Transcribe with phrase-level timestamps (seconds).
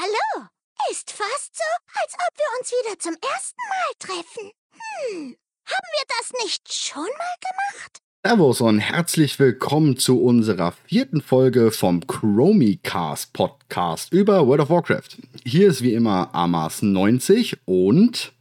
[0.00, 0.46] Hallo.
[0.92, 4.52] Ist fast so, als ob wir uns wieder zum ersten Mal treffen.
[4.70, 7.98] Hm, haben wir das nicht schon mal gemacht?
[8.24, 15.18] Servus und herzlich willkommen zu unserer vierten Folge vom Chromicast Podcast über World of Warcraft.
[15.44, 18.32] Hier ist wie immer Amas90 und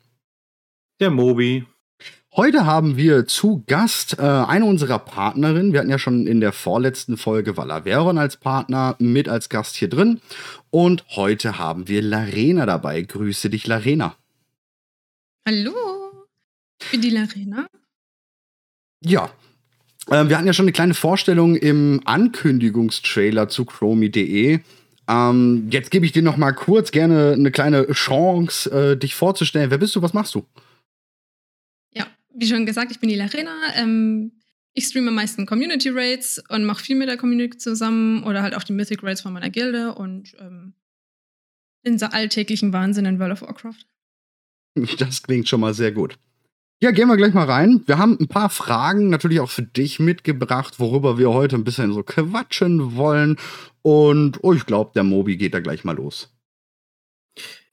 [1.00, 1.66] der Mobi.
[2.38, 5.74] Heute haben wir zu Gast äh, eine unserer Partnerinnen.
[5.74, 9.90] Wir hatten ja schon in der vorletzten Folge Valaveron als Partner mit als Gast hier
[9.90, 10.22] drin.
[10.70, 13.02] Und heute haben wir Larena dabei.
[13.02, 14.16] Grüße dich, Larena.
[15.48, 15.74] Hallo,
[16.80, 17.66] ich bin die Larena.
[19.04, 19.32] Ja,
[20.06, 24.60] äh, wir hatten ja schon eine kleine Vorstellung im Ankündigungstrailer zu Chromie.de.
[25.08, 29.72] Ähm, jetzt gebe ich dir noch mal kurz gerne eine kleine Chance, äh, dich vorzustellen.
[29.72, 30.04] Wer bist du?
[30.04, 30.46] Was machst du?
[32.38, 33.56] Wie schon gesagt, ich bin die Larena.
[33.76, 34.32] Ähm,
[34.74, 38.64] ich streame meistens Community Raids und mache viel mit der Community zusammen oder halt auch
[38.64, 40.74] die Mythic Raids von meiner Gilde und ähm,
[41.86, 43.86] den alltäglichen Wahnsinn in World of Warcraft.
[45.00, 46.20] Das klingt schon mal sehr gut.
[46.80, 47.82] Ja, gehen wir gleich mal rein.
[47.88, 51.92] Wir haben ein paar Fragen natürlich auch für dich mitgebracht, worüber wir heute ein bisschen
[51.92, 53.38] so quatschen wollen.
[53.82, 56.37] Und oh, ich glaube, der Mobi geht da gleich mal los.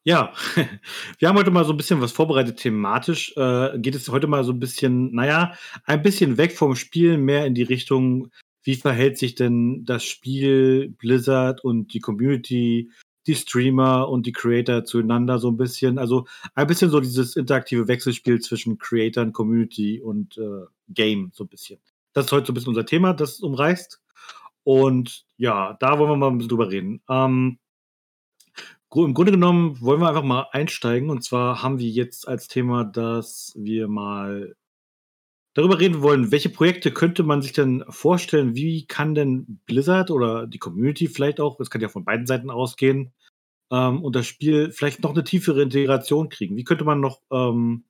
[0.07, 0.35] Ja,
[1.19, 3.35] wir haben heute mal so ein bisschen was vorbereitet thematisch.
[3.37, 7.47] Äh, geht es heute mal so ein bisschen, naja, ein bisschen weg vom Spiel, mehr
[7.47, 8.31] in die Richtung,
[8.63, 12.91] wie verhält sich denn das Spiel, Blizzard und die Community,
[13.27, 15.99] die Streamer und die Creator zueinander so ein bisschen.
[15.99, 21.49] Also ein bisschen so dieses interaktive Wechselspiel zwischen Creator, Community und äh, Game so ein
[21.49, 21.81] bisschen.
[22.13, 24.03] Das ist heute so ein bisschen unser Thema, das umreißt.
[24.65, 27.03] Und ja, da wollen wir mal ein bisschen drüber reden.
[27.09, 27.59] Ähm,
[28.97, 31.11] im Grunde genommen wollen wir einfach mal einsteigen.
[31.11, 34.55] Und zwar haben wir jetzt als Thema, dass wir mal
[35.55, 40.47] darüber reden wollen, welche Projekte könnte man sich denn vorstellen, wie kann denn Blizzard oder
[40.47, 43.13] die Community vielleicht auch, es kann ja von beiden Seiten ausgehen,
[43.71, 46.57] ähm, und das Spiel vielleicht noch eine tiefere Integration kriegen?
[46.57, 47.85] Wie könnte man noch ähm,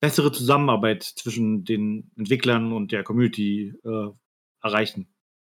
[0.00, 4.08] bessere Zusammenarbeit zwischen den Entwicklern und der Community äh,
[4.62, 5.08] erreichen?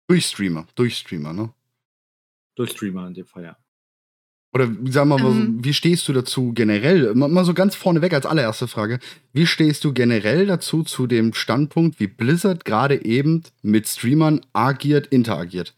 [0.08, 1.54] Durch Streamer, durch Streamer, ne?
[2.56, 3.58] Durch Streamer in dem Fall, ja.
[4.52, 7.14] Oder sag mal, ähm, wie stehst du dazu generell?
[7.14, 9.00] Mal so ganz vorneweg als allererste Frage.
[9.32, 15.08] Wie stehst du generell dazu zu dem Standpunkt, wie Blizzard gerade eben mit Streamern agiert,
[15.08, 15.76] interagiert?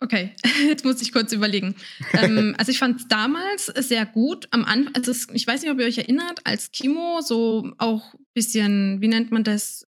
[0.00, 0.32] Okay,
[0.68, 1.74] jetzt muss ich kurz überlegen.
[2.12, 4.46] ähm, also ich fand es damals sehr gut.
[4.52, 8.26] Am Anfang, also ich weiß nicht, ob ihr euch erinnert, als Kimo so auch ein
[8.34, 9.86] bisschen, wie nennt man das,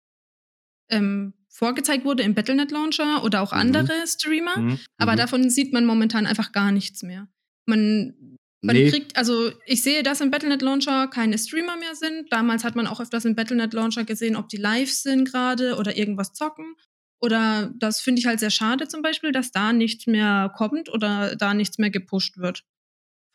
[0.90, 3.58] ähm, vorgezeigt wurde im Battlenet Launcher oder auch mhm.
[3.58, 4.58] andere Streamer.
[4.58, 4.78] Mhm.
[4.98, 5.16] Aber mhm.
[5.16, 7.28] davon sieht man momentan einfach gar nichts mehr.
[7.66, 8.90] Man, man nee.
[8.90, 12.30] kriegt, also ich sehe, dass im Battlenet Launcher keine Streamer mehr sind.
[12.30, 15.96] Damals hat man auch öfters im Battlenet Launcher gesehen, ob die live sind gerade oder
[15.96, 16.76] irgendwas zocken.
[17.20, 21.34] Oder das finde ich halt sehr schade zum Beispiel, dass da nichts mehr kommt oder
[21.36, 22.64] da nichts mehr gepusht wird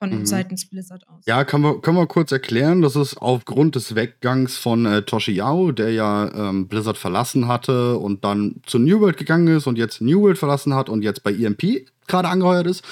[0.01, 0.25] von mhm.
[0.25, 1.23] seitens Blizzard aus.
[1.27, 2.81] Ja, kann man, können wir kurz erklären.
[2.81, 7.97] Das ist aufgrund des Weggangs von äh, Toshi Yao, der ja ähm, Blizzard verlassen hatte
[7.97, 11.21] und dann zu New World gegangen ist und jetzt New World verlassen hat und jetzt
[11.23, 12.83] bei EMP gerade angeheuert ist.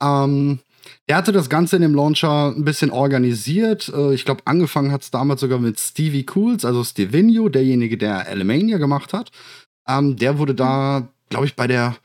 [0.00, 0.60] Ähm,
[1.08, 3.92] er hatte das Ganze in dem Launcher ein bisschen organisiert.
[3.92, 8.28] Äh, ich glaube, angefangen hat es damals sogar mit Stevie Cools, also Stevenio, derjenige, der
[8.28, 9.32] Alemania gemacht hat.
[9.88, 11.96] Ähm, der wurde da, glaube ich, bei der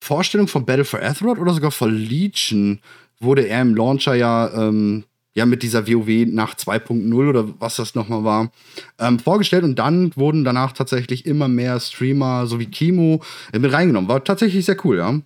[0.00, 2.80] Vorstellung von Battle for Azeroth oder sogar von Legion
[3.20, 5.04] wurde er im Launcher ja, ähm,
[5.34, 8.52] ja mit dieser WoW nach 2.0 oder was das nochmal war,
[8.98, 13.22] ähm, vorgestellt und dann wurden danach tatsächlich immer mehr Streamer sowie Kimo
[13.52, 14.08] äh, mit reingenommen.
[14.08, 15.20] War tatsächlich sehr cool, ja.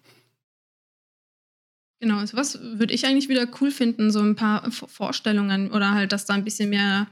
[2.00, 6.12] Genau, also was würde ich eigentlich wieder cool finden, so ein paar Vorstellungen oder halt,
[6.12, 7.06] dass da ein bisschen mehr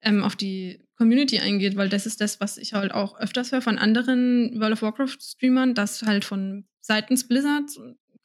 [0.00, 3.62] ähm, auf die Community eingeht, weil das ist das, was ich halt auch öfters höre
[3.62, 7.70] von anderen World of Warcraft-Streamern, dass halt von seitens Blizzard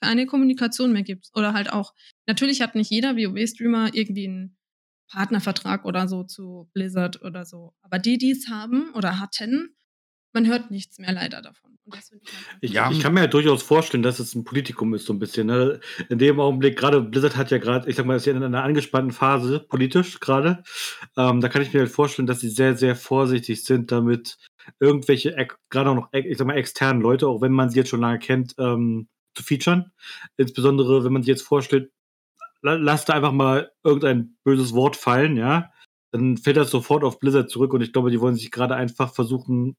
[0.03, 1.29] keine Kommunikation mehr gibt.
[1.33, 1.93] Oder halt auch,
[2.27, 4.57] natürlich hat nicht jeder WoW-Streamer irgendwie einen
[5.09, 7.73] Partnervertrag oder so zu Blizzard oder so.
[7.81, 9.75] Aber die, die es haben oder hatten,
[10.33, 11.77] man hört nichts mehr leider davon.
[12.61, 15.19] Ich, ja, ich, kann mir halt durchaus vorstellen, dass es ein Politikum ist, so ein
[15.19, 15.47] bisschen.
[15.47, 15.81] Ne?
[16.09, 18.63] In dem Augenblick, gerade Blizzard hat ja gerade, ich sag mal, ist ja in einer
[18.63, 20.63] angespannten Phase, politisch gerade.
[21.17, 24.37] Ähm, da kann ich mir halt vorstellen, dass sie sehr, sehr vorsichtig sind, damit
[24.79, 25.35] irgendwelche,
[25.69, 28.19] gerade auch noch, ich sag mal, externen Leute, auch wenn man sie jetzt schon lange
[28.19, 29.91] kennt, ähm, zu featuren.
[30.37, 31.91] Insbesondere, wenn man sich jetzt vorstellt,
[32.61, 35.71] lasst einfach mal irgendein böses Wort fallen, ja,
[36.11, 39.13] dann fällt das sofort auf Blizzard zurück und ich glaube, die wollen sich gerade einfach
[39.13, 39.75] versuchen,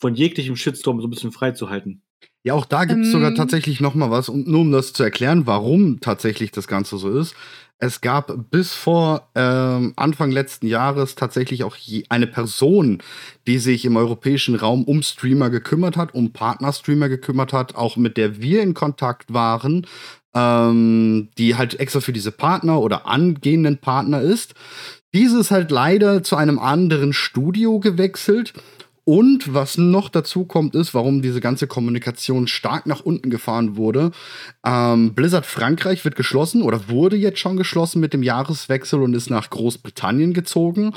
[0.00, 2.02] von jeglichem Shitstorm so ein bisschen freizuhalten.
[2.44, 3.12] Ja, auch da gibt es Ähm.
[3.12, 6.96] sogar tatsächlich noch mal was, um, nur um das zu erklären, warum tatsächlich das Ganze
[6.98, 7.34] so ist.
[7.80, 12.98] Es gab bis vor ähm, Anfang letzten Jahres tatsächlich auch je, eine Person,
[13.46, 18.16] die sich im europäischen Raum um Streamer gekümmert hat, um Partnerstreamer gekümmert hat, auch mit
[18.16, 19.86] der wir in Kontakt waren,
[20.34, 24.54] ähm, die halt extra für diese Partner oder angehenden Partner ist.
[25.14, 28.54] Diese ist halt leider zu einem anderen Studio gewechselt.
[29.08, 34.10] Und was noch dazu kommt, ist, warum diese ganze Kommunikation stark nach unten gefahren wurde.
[34.66, 39.30] Ähm, Blizzard Frankreich wird geschlossen oder wurde jetzt schon geschlossen mit dem Jahreswechsel und ist
[39.30, 40.92] nach Großbritannien gezogen.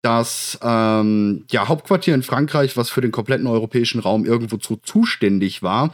[0.00, 5.60] Das ähm, ja, Hauptquartier in Frankreich, was für den kompletten europäischen Raum irgendwo zu zuständig
[5.60, 5.92] war,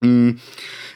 [0.00, 0.36] mh,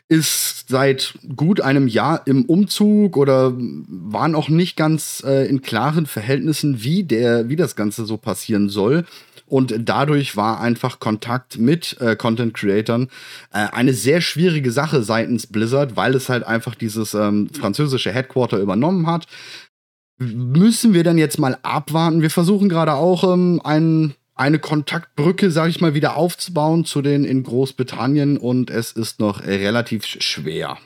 [0.08, 6.06] ist seit gut einem Jahr im Umzug oder waren auch nicht ganz äh, in klaren
[6.06, 9.04] Verhältnissen, wie, der, wie das Ganze so passieren soll.
[9.46, 13.08] Und dadurch war einfach Kontakt mit äh, Content Creatern
[13.52, 18.58] äh, eine sehr schwierige Sache seitens Blizzard, weil es halt einfach dieses ähm, französische Headquarter
[18.58, 19.26] übernommen hat.
[20.18, 22.22] Müssen wir dann jetzt mal abwarten?
[22.22, 27.24] Wir versuchen gerade auch ähm, ein, eine Kontaktbrücke, sag ich mal, wieder aufzubauen zu den
[27.24, 30.78] in Großbritannien und es ist noch relativ schwer.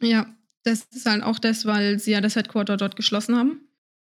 [0.00, 0.26] Ja,
[0.62, 3.60] das ist halt auch das, weil sie ja das Headquarter dort geschlossen haben.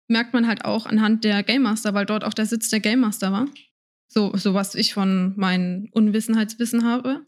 [0.10, 3.00] Merkt man halt auch anhand der Game Master, weil dort auch der Sitz der Game
[3.00, 3.48] Master war.
[4.08, 7.26] So, so was ich von meinem Unwissenheitswissen habe.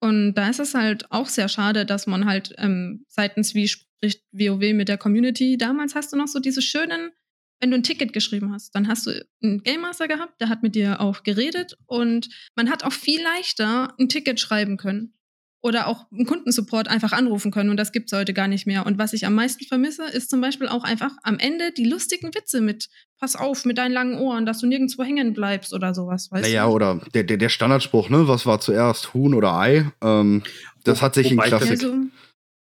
[0.00, 4.24] Und da ist es halt auch sehr schade, dass man halt ähm, seitens, wie spricht
[4.32, 7.12] WoW mit der Community, damals hast du noch so diese schönen,
[7.60, 10.62] wenn du ein Ticket geschrieben hast, dann hast du einen Game Master gehabt, der hat
[10.62, 15.14] mit dir auch geredet und man hat auch viel leichter ein Ticket schreiben können
[15.62, 17.70] oder auch einen Kundensupport einfach anrufen können.
[17.70, 18.86] Und das gibt es heute gar nicht mehr.
[18.86, 22.32] Und was ich am meisten vermisse, ist zum Beispiel auch einfach am Ende die lustigen
[22.34, 22.88] Witze mit
[23.18, 26.30] Pass auf mit deinen langen Ohren, dass du nirgendwo hängen bleibst oder sowas.
[26.30, 26.72] Weißt Naja, du?
[26.72, 28.28] oder der, der, der Standardspruch, ne?
[28.28, 29.90] Was war zuerst, Huhn oder Ei?
[30.02, 30.42] Ähm,
[30.84, 31.82] das hat sich in Wobei ich das- Klassik.
[31.84, 31.96] Also,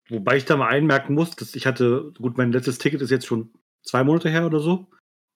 [0.10, 3.28] Wobei ich da mal einmerken muss, dass ich hatte, gut, mein letztes Ticket ist jetzt
[3.28, 3.52] schon
[3.84, 4.88] zwei Monate her oder so.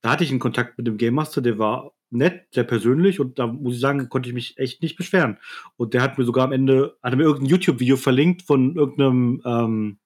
[0.04, 3.40] Da hatte ich einen Kontakt mit dem Game Master, der war nett, sehr persönlich und
[3.40, 5.38] da muss ich sagen, konnte ich mich echt nicht beschweren.
[5.78, 9.42] Und der hat mir sogar am Ende, hat er mir irgendein YouTube-Video verlinkt von irgendeinem
[9.46, 10.00] ähm,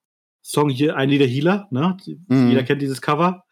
[0.43, 1.97] Song hier, ein Lieder Healer, ne?
[2.27, 2.49] Mhm.
[2.49, 3.43] Jeder kennt dieses Cover.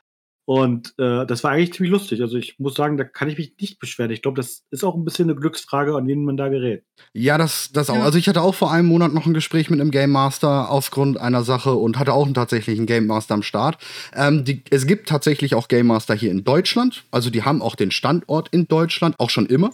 [0.46, 2.22] Und äh, das war eigentlich ziemlich lustig.
[2.22, 4.12] Also ich muss sagen, da kann ich mich nicht beschweren.
[4.12, 6.84] Ich glaube, das ist auch ein bisschen eine Glücksfrage, an wen man da gerät.
[7.14, 7.96] Ja, das, das auch.
[7.96, 8.04] Ja.
[8.04, 11.18] Also ich hatte auch vor einem Monat noch ein Gespräch mit einem Game Master aufgrund
[11.18, 13.80] einer Sache und hatte auch einen tatsächlichen Game Master am Start.
[14.14, 17.06] Ähm, die, es gibt tatsächlich auch Game Master hier in Deutschland.
[17.10, 19.72] Also die haben auch den Standort in Deutschland, auch schon immer.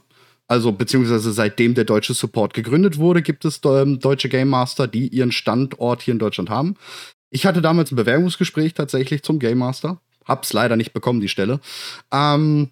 [0.47, 5.09] Also beziehungsweise seitdem der deutsche Support gegründet wurde, gibt es ähm, deutsche Game Master, die
[5.09, 6.75] ihren Standort hier in Deutschland haben.
[7.29, 9.99] Ich hatte damals ein Bewerbungsgespräch tatsächlich zum Game Master.
[10.31, 11.59] Hab's leider nicht bekommen, die Stelle.
[12.11, 12.69] Ähm,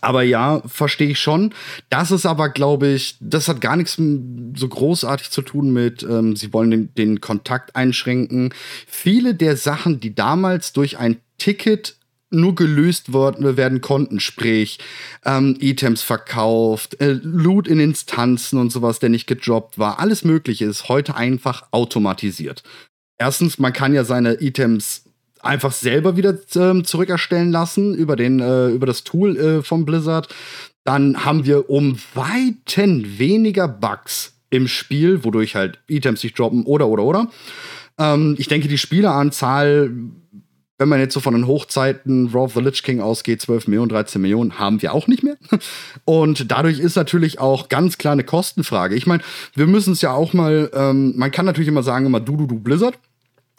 [0.00, 1.54] aber ja, verstehe ich schon.
[1.90, 6.36] Das ist aber, glaube ich, das hat gar nichts so großartig zu tun mit, ähm,
[6.36, 8.52] sie wollen den, den Kontakt einschränken.
[8.86, 11.96] Viele der Sachen, die damals durch ein Ticket
[12.30, 14.78] nur gelöst werden konnten, sprich
[15.24, 20.64] ähm, Items verkauft, äh, Loot in Instanzen und sowas, der nicht gedroppt war, alles Mögliche
[20.64, 22.64] ist heute einfach automatisiert.
[23.18, 25.03] Erstens, man kann ja seine Items
[25.44, 30.28] einfach selber wieder ähm, zurückerstellen lassen über, den, äh, über das Tool äh, von Blizzard.
[30.84, 36.88] Dann haben wir um Weiten weniger Bugs im Spiel, wodurch halt Items sich droppen oder
[36.88, 37.30] oder oder.
[37.98, 39.90] Ähm, ich denke, die Spieleranzahl,
[40.78, 43.88] wenn man jetzt so von den Hochzeiten Raw of the Lich King ausgeht, 12 Millionen,
[43.88, 45.36] 13 Millionen, haben wir auch nicht mehr.
[46.04, 48.94] Und dadurch ist natürlich auch ganz klar eine Kostenfrage.
[48.94, 49.22] Ich meine,
[49.54, 52.46] wir müssen es ja auch mal, ähm, man kann natürlich immer sagen, immer du, du,
[52.46, 52.98] du, Blizzard.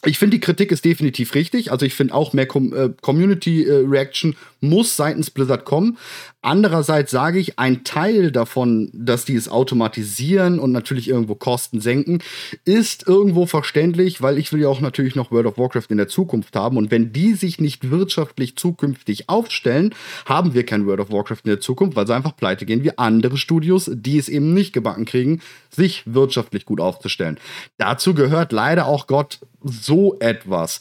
[0.06, 1.72] Ich finde, die Kritik ist definitiv richtig.
[1.72, 5.98] Also ich finde auch mehr Com äh, Community äh, Reaction muss seitens Blizzard kommen.
[6.42, 12.20] Andererseits sage ich, ein Teil davon, dass die es automatisieren und natürlich irgendwo Kosten senken,
[12.66, 16.08] ist irgendwo verständlich, weil ich will ja auch natürlich noch World of Warcraft in der
[16.08, 16.78] Zukunft haben.
[16.78, 19.96] Und wenn die sich nicht wirtschaftlich zukünftig aufstellen,
[20.26, 22.98] haben wir kein World of Warcraft in der Zukunft, weil sie einfach pleite gehen wie
[22.98, 27.40] andere Studios, die es eben nicht gebacken kriegen, sich wirtschaftlich gut aufzustellen.
[27.78, 30.80] Dazu gehört leider auch Gott so etwas.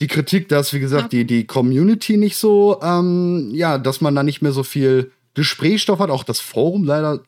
[0.00, 4.22] Die Kritik, dass, wie gesagt, die, die Community nicht so, ähm, ja, dass man da
[4.22, 7.22] nicht mehr so viel Gesprächsstoff hat, auch das Forum leider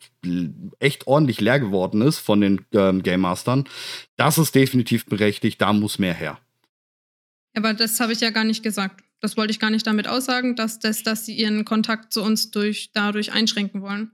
[0.79, 3.65] echt ordentlich leer geworden ist von den ähm, Game Mastern.
[4.17, 6.37] Das ist definitiv berechtigt, da muss mehr her.
[7.55, 9.03] aber das habe ich ja gar nicht gesagt.
[9.21, 12.51] Das wollte ich gar nicht damit aussagen, dass, dass, dass sie ihren Kontakt zu uns
[12.51, 14.11] durch, dadurch einschränken wollen.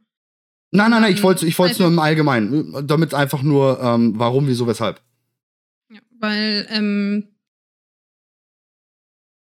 [0.71, 4.13] Nein, nein, nein, ich Ähm, wollte ich wollte nur im Allgemeinen, damit einfach nur, ähm,
[4.17, 5.01] warum, wieso, weshalb.
[6.19, 7.37] Weil ähm,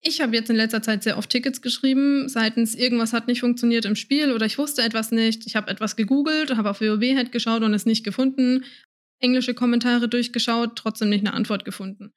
[0.05, 3.85] Ich habe jetzt in letzter Zeit sehr oft Tickets geschrieben, seitens irgendwas hat nicht funktioniert
[3.85, 5.47] im Spiel oder ich wusste etwas nicht.
[5.47, 8.65] Ich habe etwas gegoogelt, habe auf WoW-Head geschaut und es nicht gefunden.
[9.21, 12.13] Englische Kommentare durchgeschaut, trotzdem nicht eine Antwort gefunden.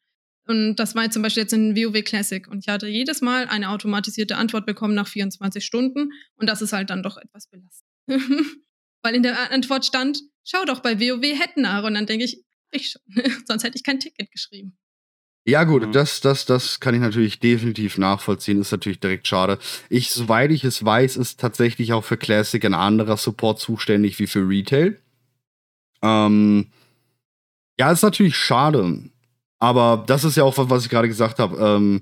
[0.47, 2.47] Und das war jetzt zum Beispiel jetzt in WoW Classic.
[2.47, 6.11] Und ich hatte jedes Mal eine automatisierte Antwort bekommen nach 24 Stunden.
[6.35, 7.89] Und das ist halt dann doch etwas belastend.
[9.03, 11.83] Weil in der Antwort stand, schau doch bei WoW Head nach.
[11.83, 13.01] Und dann denke ich, ich schon.
[13.47, 14.77] Sonst hätte ich kein Ticket geschrieben.
[15.47, 15.91] Ja, gut, Mhm.
[15.91, 18.59] das, das, das kann ich natürlich definitiv nachvollziehen.
[18.59, 19.59] Ist natürlich direkt schade.
[19.89, 24.25] Ich, soweit ich es weiß, ist tatsächlich auch für Classic ein anderer Support zuständig wie
[24.27, 24.99] für Retail.
[26.01, 26.71] Ähm,
[27.79, 29.03] ja, ist natürlich schade.
[29.59, 31.57] Aber das ist ja auch was, was ich gerade gesagt habe.
[31.57, 32.01] Ähm,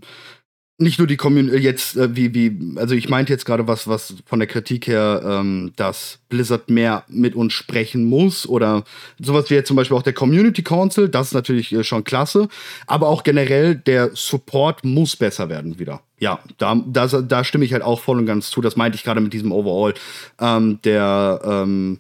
[0.80, 4.16] nicht nur die Community jetzt, äh, wie, wie, also ich meinte jetzt gerade was, was
[4.26, 8.84] von der Kritik her, ähm, dass Blizzard mehr mit uns sprechen muss oder
[9.20, 12.48] sowas wie jetzt zum Beispiel auch der Community Council, das ist natürlich äh, schon klasse,
[12.88, 16.02] aber auch generell der Support muss besser werden wieder.
[16.20, 19.04] Ja, da, da, da stimme ich halt auch voll und ganz zu, das meinte ich
[19.04, 19.94] gerade mit diesem Overall.
[20.40, 22.00] Ähm, der, ähm,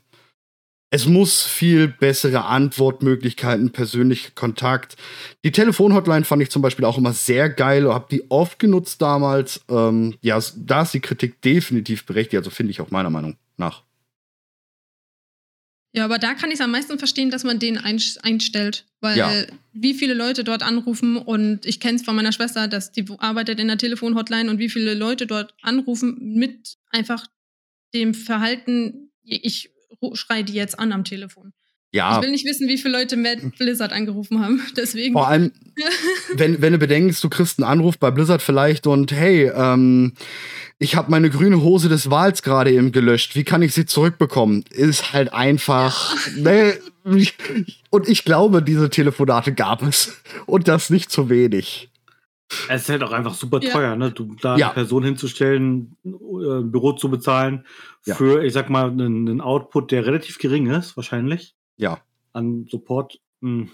[0.93, 4.95] es muss viel bessere Antwortmöglichkeiten, persönlicher Kontakt.
[5.43, 9.61] Die Telefonhotline fand ich zum Beispiel auch immer sehr geil, habe die oft genutzt damals.
[9.69, 13.81] Ähm, ja, da ist die Kritik definitiv berechtigt, also finde ich auch meiner Meinung nach.
[15.95, 18.85] Ja, aber da kann ich es am meisten verstehen, dass man den einstellt.
[19.01, 19.31] Weil Ja.
[19.71, 23.59] wie viele Leute dort anrufen und ich kenne es von meiner Schwester, dass die arbeitet
[23.59, 27.25] in der Telefonhotline und wie viele Leute dort anrufen mit einfach
[27.95, 29.72] dem Verhalten, ich
[30.13, 31.53] schreie die jetzt an am Telefon.
[31.91, 34.61] Ja, Ich will nicht wissen, wie viele Leute Mad Blizzard angerufen haben.
[34.77, 35.13] Deswegen.
[35.13, 35.51] vor allem,
[36.35, 40.13] wenn, wenn du bedenkst, du kriegst einen Anruf bei Blizzard vielleicht und hey, ähm,
[40.79, 43.35] ich habe meine grüne Hose des Wals gerade eben gelöscht.
[43.35, 44.65] Wie kann ich sie zurückbekommen?
[44.71, 46.15] Ist halt einfach.
[46.35, 46.79] Ne,
[47.89, 50.17] und ich glaube, diese Telefonate gab es.
[50.45, 51.89] Und das nicht zu wenig.
[52.69, 53.71] Es ist halt auch einfach super Ja.
[53.71, 54.11] teuer, ne?
[54.11, 54.67] Du, da Ja.
[54.67, 57.65] eine Person hinzustellen, äh, ein Büro zu bezahlen,
[58.05, 58.15] Ja.
[58.15, 61.99] für, ich sag mal, einen, einen Output, der relativ gering ist, wahrscheinlich, Ja.
[62.33, 63.19] an Support.
[63.41, 63.69] Hm.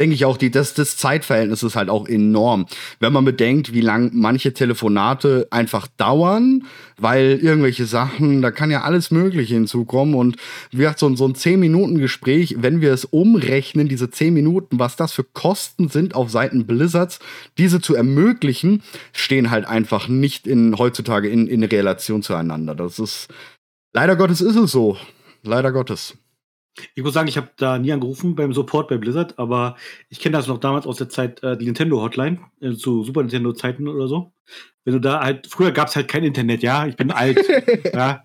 [0.00, 2.66] Denke ich auch, die, das, das Zeitverhältnis ist halt auch enorm.
[2.98, 6.64] Wenn man bedenkt, wie lang manche Telefonate einfach dauern,
[6.98, 10.14] weil irgendwelche Sachen, da kann ja alles Mögliche hinzukommen.
[10.14, 10.36] Und
[10.70, 14.96] wie gesagt, so, ein- so ein 10-Minuten-Gespräch, wenn wir es umrechnen, diese 10 Minuten, was
[14.96, 17.20] das für Kosten sind auf Seiten Blizzards,
[17.58, 18.82] diese zu ermöglichen,
[19.12, 22.74] stehen halt einfach nicht in, heutzutage in, in Relation zueinander.
[22.74, 23.28] Das ist,
[23.92, 24.96] leider Gottes ist es so.
[25.44, 26.14] Leider Gottes.
[26.94, 29.76] Ich muss sagen, ich habe da nie angerufen beim Support bei Blizzard, aber
[30.08, 33.22] ich kenne das noch damals aus der Zeit, äh, die Nintendo Hotline, äh, zu Super
[33.22, 34.32] Nintendo Zeiten oder so.
[34.84, 37.38] Wenn du da halt, früher gab es halt kein Internet, ja, ich bin alt,
[37.92, 38.24] ja.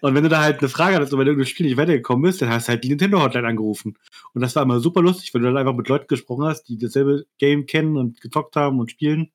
[0.00, 2.40] Und wenn du da halt eine Frage hattest, und wenn irgendein Spiel nicht weitergekommen bist,
[2.40, 3.98] dann hast du halt die Nintendo Hotline angerufen.
[4.32, 6.78] Und das war immer super lustig, wenn du dann einfach mit Leuten gesprochen hast, die
[6.78, 9.32] dasselbe Game kennen und gezockt haben und spielen.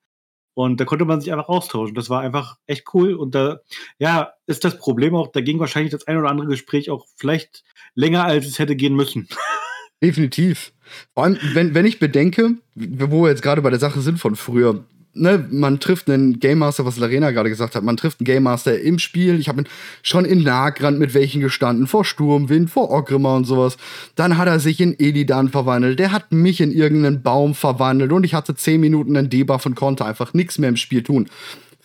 [0.54, 1.96] Und da konnte man sich einfach austauschen.
[1.96, 3.14] Das war einfach echt cool.
[3.14, 3.60] Und da,
[4.00, 7.64] ja, ist das Problem auch, da ging wahrscheinlich das ein oder andere Gespräch auch vielleicht
[7.96, 9.28] länger, als es hätte gehen müssen.
[10.04, 10.74] Definitiv.
[11.14, 14.36] Vor allem, wenn, wenn ich bedenke, wo wir jetzt gerade bei der Sache sind von
[14.36, 18.26] früher, ne, man trifft einen Game Master, was Larena gerade gesagt hat, man trifft einen
[18.26, 19.40] Game Master im Spiel.
[19.40, 19.64] Ich habe
[20.04, 23.78] schon in Nagrand mit welchen gestanden, vor Sturmwind, vor Ogrimmar und sowas.
[24.16, 28.24] Dann hat er sich in Illidan verwandelt, der hat mich in irgendeinen Baum verwandelt und
[28.24, 31.28] ich hatte 10 Minuten einen Debuff und konnte einfach nichts mehr im Spiel tun.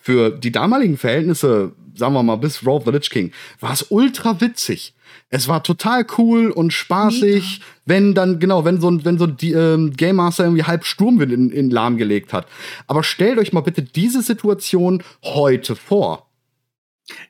[0.01, 3.87] Für die damaligen Verhältnisse, sagen wir mal, bis Raw of the Lich King, war es
[3.89, 4.95] ultra witzig.
[5.31, 9.53] Es war total cool und spaßig, wenn dann, genau, wenn so ein, wenn so die
[9.53, 12.47] ähm, Game Master irgendwie halb Sturmwind in, in lahm gelegt hat.
[12.87, 16.27] Aber stellt euch mal bitte diese Situation heute vor.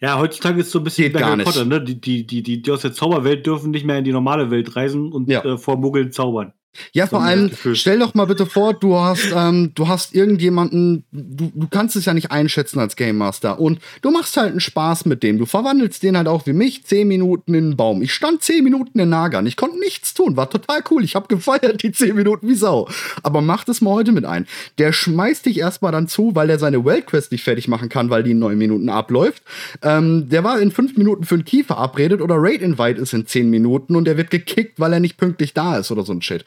[0.01, 1.45] Ja, heutzutage ist so ein bisschen Geht wie bei Harry.
[1.45, 1.85] Potter, ne?
[1.85, 4.75] Die, die, die, die, die aus der Zauberwelt dürfen nicht mehr in die normale Welt
[4.75, 5.45] reisen und Ja.
[5.45, 6.55] äh, vor Muggeln zaubern.
[6.93, 11.53] Ja, vor allem, stell doch mal bitte vor, du hast, ähm, du hast irgendjemanden, du,
[11.55, 15.07] du kannst es ja nicht einschätzen als Game Master und du machst halt einen Spaß
[15.07, 15.39] mit dem.
[15.39, 18.03] Du verwandelst den halt auch wie mich zehn Minuten in einen Baum.
[18.03, 19.47] Ich stand zehn Minuten in Nagern.
[19.47, 20.37] Ich konnte nichts tun.
[20.37, 21.05] War total cool.
[21.05, 22.89] Ich habe gefeiert die zehn Minuten wie Sau.
[23.23, 24.47] Aber mach das mal heute mit ein.
[24.79, 28.23] Der schmeißt dich erstmal dann zu, weil er seine Weltquest nicht fertig machen kann, weil
[28.23, 29.43] die in neun Minuten abläuft.
[29.83, 33.27] Ähm, der war in fünf Minuten für einen Key verabredet oder Raid Invite ist in
[33.27, 36.23] zehn Minuten und der wird gekickt, weil er nicht pünktlich da ist oder so ein
[36.23, 36.45] Shit.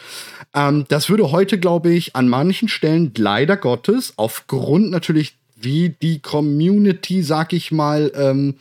[0.53, 6.19] Ähm, das würde heute, glaube ich, an manchen Stellen leider Gottes, aufgrund natürlich, wie die
[6.19, 8.55] Community, sag ich mal, ähm,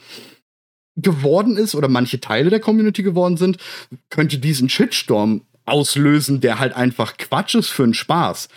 [0.97, 3.59] geworden ist oder manche Teile der Community geworden sind,
[4.11, 8.49] könnte diesen Shitstorm auslösen, der halt einfach Quatsch ist für einen Spaß.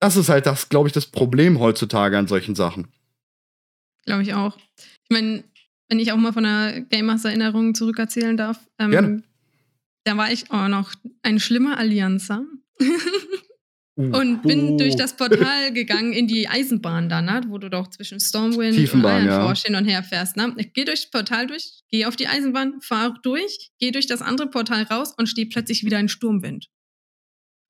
[0.00, 2.88] Das ist halt das, glaube ich, das Problem heutzutage an solchen Sachen.
[4.04, 4.56] Glaube ich auch.
[4.76, 5.44] Ich meine,
[5.88, 9.24] wenn ich auch mal von einer Game Master Erinnerung zurückerzählen darf, ähm.
[10.04, 10.92] Da war ich auch noch
[11.22, 12.44] ein schlimmer Allianzer.
[13.96, 14.76] Uh, und bin Oh.
[14.78, 17.42] durch das Portal gegangen in die Eisenbahn da, ne?
[17.48, 19.34] wo du doch zwischen Stormwind Tiefenbahn, und ja.
[19.34, 20.36] Ironforge hin und her fährst.
[20.36, 20.54] Ne?
[20.56, 24.48] Ich gehe durchs Portal durch, gehe auf die Eisenbahn, fahre durch, gehe durch das andere
[24.48, 26.68] Portal raus und stehe plötzlich wieder in Sturmwind.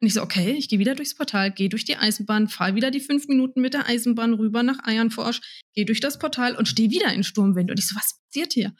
[0.01, 2.91] Und ich so, okay, ich gehe wieder durchs Portal, gehe durch die Eisenbahn, fahre wieder
[2.91, 5.41] die fünf Minuten mit der Eisenbahn rüber nach Ironforge,
[5.75, 7.71] gehe durch das Portal und stehe wieder in Sturmwind.
[7.71, 8.75] Und ich so, was passiert hier?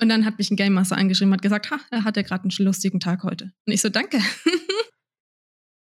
[0.00, 2.22] Und dann hat mich ein Game Master angeschrieben und hat gesagt, ha, er hat ja
[2.22, 3.52] gerade einen lustigen Tag heute.
[3.66, 4.18] Und ich so, danke.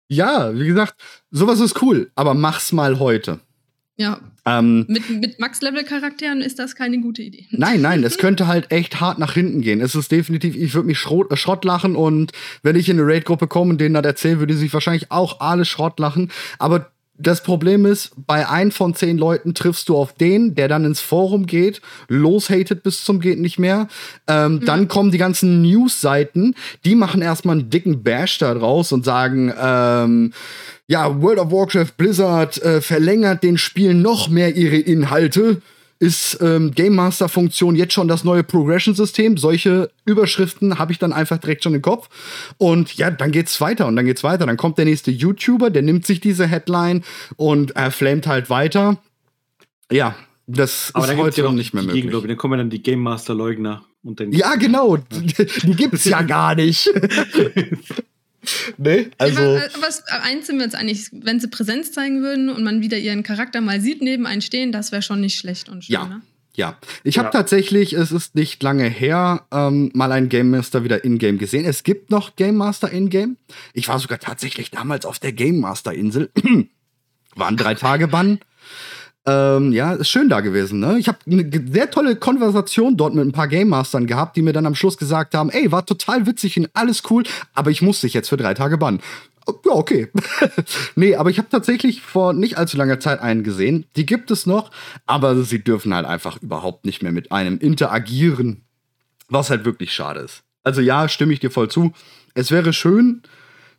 [0.10, 0.96] Ja, wie gesagt,
[1.30, 3.40] sowas ist cool, aber mach's mal heute.
[3.96, 7.48] ja, Ähm, Mit, mit Max-Level-Charakteren ist das keine gute Idee.
[7.52, 9.80] Nein, nein, es könnte halt echt hart nach hinten gehen.
[9.80, 13.08] Es ist definitiv, ich würde mich Schrott, äh, Schrott lachen und wenn ich in eine
[13.08, 16.30] Raid-Gruppe komme und denen das erzähle, würde sich wahrscheinlich auch alle Schrott lachen.
[16.60, 16.92] Aber
[17.22, 21.02] das Problem ist, bei ein von zehn Leuten triffst du auf den, der dann ins
[21.02, 23.88] Forum geht, loshatet bis zum geht nicht mehr.
[24.28, 29.06] Ähm, Dann kommen die ganzen News-Seiten, die machen erstmal einen dicken Bash da draus und
[29.06, 30.34] sagen, ähm,
[30.88, 35.62] ja, World of Warcraft Blizzard äh, verlängert den Spielen noch mehr ihre Inhalte.
[36.02, 39.38] Ist ähm, Game Master Funktion jetzt schon das neue Progression System?
[39.38, 42.10] Solche Überschriften habe ich dann einfach direkt schon im Kopf.
[42.58, 44.48] Und ja, dann geht's weiter und dann geht's weiter.
[44.48, 47.04] Dann kommt der nächste YouTuber, der nimmt sich diese Headline
[47.36, 48.98] und er flamet halt weiter.
[49.92, 50.16] Ja,
[50.48, 52.02] das Aber ist heute ja noch nicht mehr die möglich.
[52.02, 52.28] Gegenlobby.
[52.30, 54.98] Dann kommen dann die Game Master Leugner und dann Ja, genau.
[55.12, 56.90] Die gibt's ja gar nicht.
[58.78, 59.12] ne?
[59.18, 59.40] Also.
[59.42, 62.82] Aber, aber es- eins sind wir uns einig, wenn sie Präsenz zeigen würden und man
[62.82, 65.94] wieder ihren Charakter mal sieht neben einen stehen, das wäre schon nicht schlecht und schön.
[65.94, 66.06] Ja.
[66.08, 66.22] Ne?
[66.54, 67.32] Ja, ich habe Ja.
[67.32, 71.64] tatsächlich, es ist nicht lange her, ähm, mal einen Game Master wieder in-game gesehen.
[71.64, 73.38] Es gibt noch Game Master in-game.
[73.74, 76.30] Ich war sogar tatsächlich damals auf der Game Master Insel.
[77.36, 78.40] Waren drei Tage Bann.
[79.28, 80.80] Ähm, ja, ist schön da gewesen.
[80.80, 80.98] Ne?
[80.98, 84.54] Ich habe eine sehr tolle Konversation dort mit ein paar Game Mastern gehabt, die mir
[84.54, 87.24] dann am Schluss gesagt haben, ey, war total witzig und alles cool,
[87.54, 89.00] aber ich muss dich jetzt für drei Tage bannen.
[89.66, 90.08] Ja, okay.
[90.96, 93.86] nee, aber ich habe tatsächlich vor nicht allzu langer Zeit einen gesehen.
[93.96, 94.72] Die gibt es noch,
[95.06, 98.64] aber sie dürfen halt einfach überhaupt nicht mehr mit einem interagieren,
[99.30, 100.44] was halt wirklich schade ist.
[100.64, 101.92] Also ja, stimme ich dir voll zu.
[102.34, 103.24] Es wäre schön,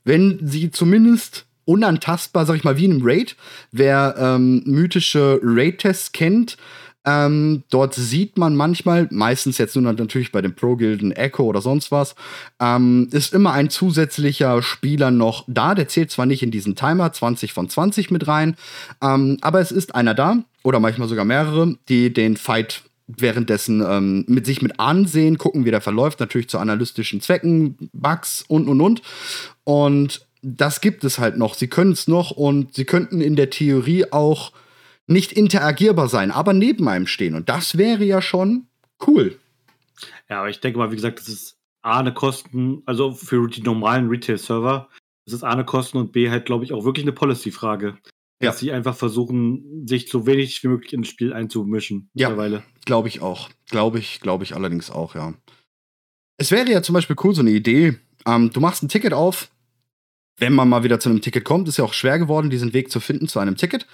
[0.04, 3.36] wenn sie zumindest unantastbar, sag ich mal, wie in einem Raid,
[3.70, 6.56] wer ähm, mythische Raid-Tests kennt,
[7.04, 11.90] ähm, dort sieht man manchmal, meistens jetzt nur natürlich bei den Pro-Gilden Echo oder sonst
[11.90, 12.14] was,
[12.60, 15.74] ähm, ist immer ein zusätzlicher Spieler noch da.
[15.74, 18.56] Der zählt zwar nicht in diesen Timer 20 von 20 mit rein,
[19.02, 24.24] ähm, aber es ist einer da oder manchmal sogar mehrere, die den Fight währenddessen ähm,
[24.28, 28.80] mit sich mit ansehen, gucken, wie der verläuft, natürlich zu analytischen Zwecken, Bugs und und
[28.80, 29.02] und.
[29.64, 31.54] Und das gibt es halt noch.
[31.54, 34.52] Sie können es noch und sie könnten in der Theorie auch
[35.06, 37.34] nicht interagierbar sein, aber neben einem stehen.
[37.34, 38.66] Und das wäre ja schon
[39.06, 39.38] cool.
[40.28, 43.62] Ja, aber ich denke mal, wie gesagt, das ist A, eine Kosten, also für die
[43.62, 44.88] normalen Retail-Server,
[45.24, 47.98] das ist A, eine Kosten und B, halt, glaube ich, auch wirklich eine Policy-Frage.
[48.40, 48.50] Ja.
[48.50, 52.10] Dass sie einfach versuchen, sich so wenig wie möglich ins Spiel einzumischen.
[52.14, 52.28] Ja.
[52.28, 52.64] Mittlerweile.
[52.84, 53.50] Glaube ich auch.
[53.70, 55.34] Glaube ich, glaube ich allerdings auch, ja.
[56.38, 57.98] Es wäre ja zum Beispiel cool, so eine Idee.
[58.26, 59.51] Ähm, du machst ein Ticket auf,
[60.38, 62.90] wenn man mal wieder zu einem Ticket kommt, ist ja auch schwer geworden, diesen Weg
[62.90, 63.86] zu finden zu einem Ticket.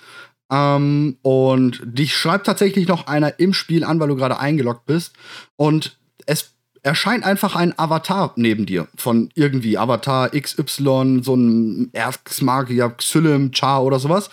[0.50, 5.14] Ähm, und dich schreibt tatsächlich noch einer im Spiel an, weil du gerade eingeloggt bist.
[5.56, 12.90] Und es erscheint einfach ein Avatar neben dir von irgendwie Avatar XY, so ein Erzmagier,
[12.90, 14.30] Xylem, Char oder sowas.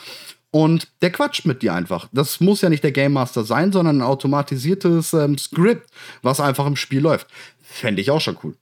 [0.52, 2.08] Und der quatscht mit dir einfach.
[2.14, 5.90] Das muss ja nicht der Game Master sein, sondern ein automatisiertes ähm, Skript,
[6.22, 7.28] was einfach im Spiel läuft.
[7.62, 8.56] Fände ich auch schon cool.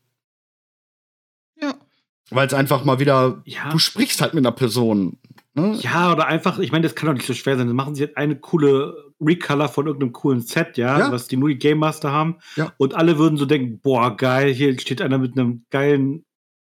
[2.30, 3.70] Weil es einfach mal wieder, Ja.
[3.70, 5.18] du sprichst halt mit einer Person.
[5.56, 5.78] Ne?
[5.82, 7.68] Ja, oder einfach, ich meine, das kann doch nicht so schwer sein.
[7.68, 11.12] Dann machen sie jetzt eine coole Recolor von irgendeinem coolen Set, ja, Ja.
[11.12, 12.38] was die nur die Game Master haben.
[12.56, 12.74] Ja.
[12.78, 16.26] Und alle würden so denken, boah, geil, hier steht einer mit einem geilen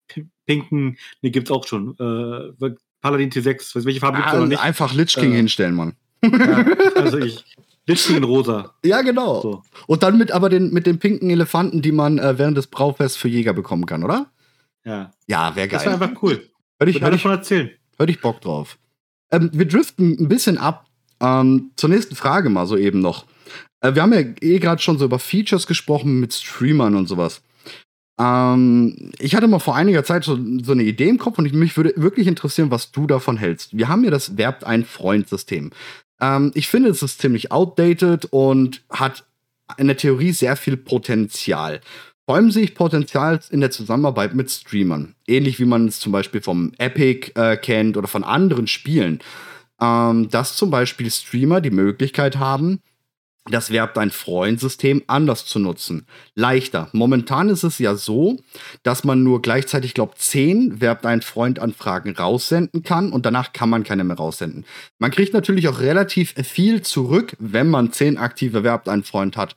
[0.08, 1.94] pi- pinken, nee, gibt's auch schon.
[1.98, 4.62] Äh, Paladin T6, weiß welche Farbe gibt's Ah, noch nicht.
[4.62, 5.36] einfach Lich King Äh.
[5.36, 5.94] hinstellen, Mann.
[6.22, 6.64] Ja,
[6.96, 7.44] also ich.
[7.88, 8.74] Lichtning in rosa.
[8.84, 9.40] Ja, genau.
[9.42, 9.62] So.
[9.86, 13.16] Und dann mit aber den, mit den pinken Elefanten, die man äh, während des Braufests
[13.16, 14.26] für Jäger bekommen kann, oder?
[14.86, 15.10] Ja.
[15.26, 16.08] Ja, wäre Das wäre geil.
[16.08, 16.48] einfach cool.
[16.78, 17.70] Hör ich, hör ich, erzählen.
[17.98, 18.78] hör ich Bock drauf.
[19.30, 20.86] Ähm, wir driften ein bisschen ab.
[21.20, 23.26] Ähm, zur nächsten Frage mal so eben noch.
[23.80, 27.42] Äh, wir haben ja eh gerade schon so über Features gesprochen mit Streamern und sowas.
[28.18, 31.52] Ähm, ich hatte mal vor einiger Zeit so, so eine Idee im Kopf und ich,
[31.52, 33.76] mich würde wirklich interessieren, was du davon hältst.
[33.76, 35.70] Wir haben ja das Werbt ein Freund-System.
[36.20, 39.24] Ähm, ich finde, es ist ziemlich outdated und hat
[39.78, 41.80] in der Theorie sehr viel Potenzial.
[42.26, 45.14] Vor allem sehe ich Potenzial in der Zusammenarbeit mit Streamern.
[45.28, 49.20] Ähnlich wie man es zum Beispiel vom Epic äh, kennt oder von anderen Spielen.
[49.80, 52.80] Ähm, dass zum Beispiel Streamer die Möglichkeit haben,
[53.48, 56.06] das Verb dein Freund-System anders zu nutzen.
[56.34, 56.88] Leichter.
[56.92, 58.40] Momentan ist es ja so,
[58.82, 63.84] dass man nur gleichzeitig, glaube zehn Verb dein Freund-Anfragen raussenden kann und danach kann man
[63.84, 64.64] keine mehr raussenden.
[64.98, 69.54] Man kriegt natürlich auch relativ viel zurück, wenn man zehn aktive Verb dein Freund hat.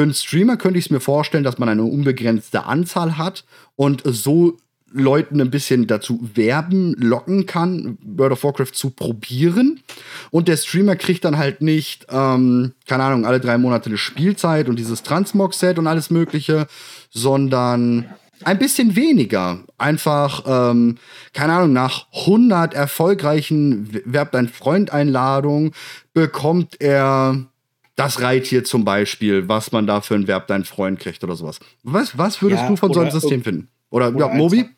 [0.00, 3.44] Für einen Streamer könnte ich es mir vorstellen, dass man eine unbegrenzte Anzahl hat
[3.76, 4.56] und so
[4.90, 9.82] Leuten ein bisschen dazu werben, locken kann, World of Warcraft zu probieren.
[10.30, 14.70] Und der Streamer kriegt dann halt nicht, ähm, keine Ahnung, alle drei Monate eine Spielzeit
[14.70, 16.66] und dieses Transmog-Set und alles Mögliche,
[17.10, 18.06] sondern
[18.42, 19.58] ein bisschen weniger.
[19.76, 20.96] Einfach, ähm,
[21.34, 25.72] keine Ahnung, nach 100 erfolgreichen Werb dein Freund-Einladungen
[26.14, 27.50] bekommt er
[27.96, 31.60] das Reittier zum Beispiel, was man da für ein Verb dein Freund kriegt oder sowas.
[31.82, 33.68] Was, was würdest ja, du von so einem System finden?
[33.90, 34.68] Oder, oder ja, Mobi?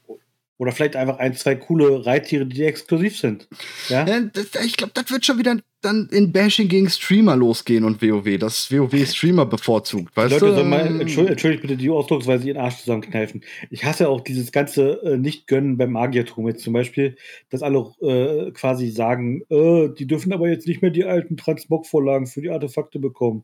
[0.63, 3.49] Oder vielleicht einfach ein, zwei coole Reittiere, die exklusiv sind.
[3.89, 4.07] Ja?
[4.07, 8.01] ja das, ich glaube, das wird schon wieder dann in Bashing gegen Streamer losgehen und
[8.01, 8.39] WoW.
[8.39, 10.17] Das WoW Streamer bevorzugt.
[10.17, 10.63] Weißt Leute, du?
[10.63, 13.43] mal, entschuldigt, entschuldigt bitte die Ausdrucksweise ihren Arsch zusammenkneifen.
[13.71, 17.17] Ich hasse auch dieses ganze äh, Nicht-Gönnen beim Magiertum jetzt zum Beispiel,
[17.51, 22.29] dass alle äh, quasi sagen, äh, die dürfen aber jetzt nicht mehr die alten Transmog-Vorlagen
[22.29, 23.43] für die Artefakte bekommen.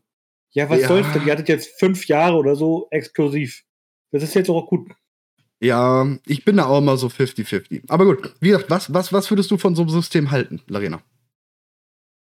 [0.51, 0.87] Ja, was ja.
[0.87, 1.25] soll's denn?
[1.25, 3.65] Ihr hattet jetzt fünf Jahre oder so exklusiv.
[4.13, 4.87] Das ist jetzt auch gut.
[5.61, 7.83] Ja, ich bin da auch immer so 50-50.
[7.89, 11.01] Aber gut, wie gesagt, was, was, was würdest du von so einem System halten, Larena?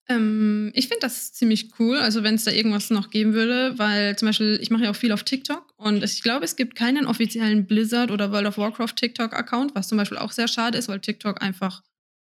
[0.09, 4.17] Ähm, ich finde das ziemlich cool, also wenn es da irgendwas noch geben würde, weil
[4.17, 7.07] zum Beispiel, ich mache ja auch viel auf TikTok und ich glaube, es gibt keinen
[7.07, 11.01] offiziellen Blizzard oder World of Warcraft TikTok-Account, was zum Beispiel auch sehr schade ist, weil
[11.01, 11.83] TikTok einfach,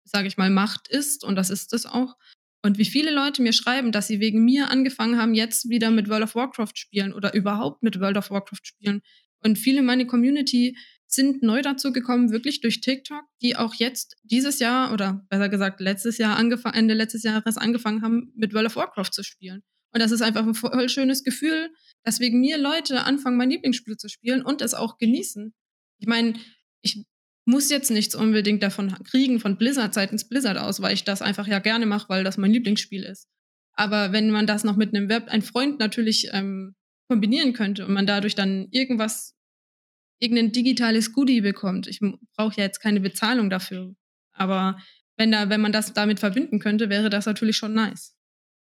[0.03, 2.17] sage ich mal, Macht ist und das ist es auch.
[2.61, 6.09] Und wie viele Leute mir schreiben, dass sie wegen mir angefangen haben, jetzt wieder mit
[6.09, 9.01] World of Warcraft spielen oder überhaupt mit World of Warcraft spielen.
[9.43, 14.15] Und viele in meiner Community sind neu dazu gekommen, wirklich durch TikTok, die auch jetzt
[14.23, 18.67] dieses Jahr oder besser gesagt letztes Jahr angefangen, Ende letztes Jahres angefangen haben, mit World
[18.67, 19.63] of Warcraft zu spielen.
[19.91, 21.71] Und das ist einfach ein voll schönes Gefühl,
[22.04, 25.54] dass wegen mir Leute anfangen, mein Lieblingsspiel zu spielen und es auch genießen.
[25.97, 26.34] Ich meine,
[26.82, 27.06] ich
[27.45, 31.47] muss jetzt nichts unbedingt davon kriegen, von Blizzard seitens Blizzard aus, weil ich das einfach
[31.47, 33.28] ja gerne mache, weil das mein Lieblingsspiel ist.
[33.73, 36.75] Aber wenn man das noch mit einem Web, ein Freund natürlich ähm,
[37.09, 39.35] kombinieren könnte und man dadurch dann irgendwas
[40.19, 41.87] irgendein digitales Goodie bekommt.
[41.87, 41.99] Ich
[42.35, 43.95] brauche ja jetzt keine Bezahlung dafür.
[44.33, 44.77] Aber
[45.17, 48.15] wenn, da, wenn man das damit verbinden könnte, wäre das natürlich schon nice.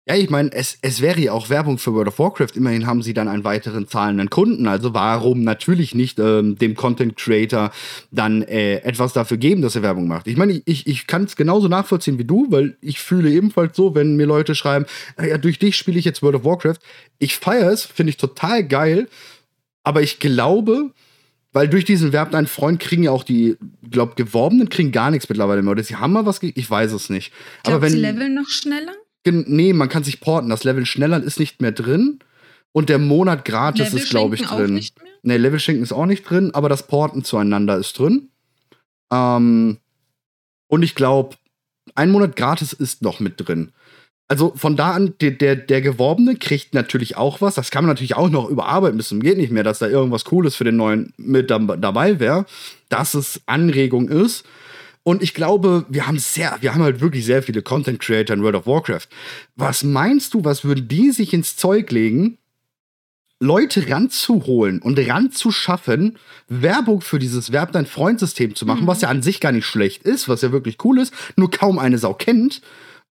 [0.07, 2.57] Ja, ich meine, es, es wäre ja auch Werbung für World of Warcraft.
[2.57, 4.69] Immerhin haben sie dann einen weiteren zahlenden Kunden.
[4.69, 7.71] Also warum natürlich nicht ähm, dem Content Creator
[8.11, 10.27] dann äh, etwas dafür geben, dass er Werbung macht?
[10.27, 13.95] Ich meine, ich, ich kann es genauso nachvollziehen wie du, weil ich fühle ebenfalls so,
[13.95, 14.85] wenn mir Leute schreiben,
[15.19, 16.81] ja, durch dich spiele ich jetzt World of Warcraft.
[17.19, 19.09] Ich feiere es, finde ich total geil.
[19.85, 20.91] Aber ich glaube,
[21.55, 23.57] weil durch diesen Verb dein Freund kriegen ja auch die,
[23.91, 25.73] glaub, Geworbenen kriegen gar nichts mittlerweile mehr.
[25.73, 27.33] Oder sie haben mal was, ich weiß es nicht.
[27.63, 27.97] Glaub, Aber wenn.
[27.97, 28.93] Level noch schneller?
[29.27, 30.51] Nee, man kann sich porten.
[30.51, 32.19] Das Level schneller ist nicht mehr drin.
[32.73, 34.85] Und der Monat gratis Level ist, glaube ich, drin.
[35.23, 38.31] Nee, Level schenken ist auch nicht drin, aber das Porten zueinander ist drin.
[39.13, 39.79] Ähm,
[40.69, 41.37] und ich glaube,
[41.95, 43.73] ein Monat gratis ist noch mit drin
[44.29, 47.55] also von da an, der, der, der Geworbene kriegt natürlich auch was.
[47.55, 50.57] Das kann man natürlich auch noch überarbeiten zum geht nicht mehr, dass da irgendwas Cooles
[50.57, 52.47] für den neuen mit dabei wäre,
[52.89, 54.45] dass es Anregung ist.
[55.05, 58.43] Und ich glaube, wir haben sehr, wir haben halt wirklich sehr viele Content Creator in
[58.43, 59.07] World of Warcraft.
[59.55, 62.39] Was meinst du, was würden die sich ins Zeug legen,
[63.39, 68.87] Leute ranzuholen und ranzuschaffen, Werbung für dieses Verb dein Freund-System zu machen, mhm.
[68.87, 71.79] was ja an sich gar nicht schlecht ist, was ja wirklich cool ist, nur kaum
[71.79, 72.63] eine Sau kennt.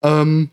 [0.03, 0.49] Ähm,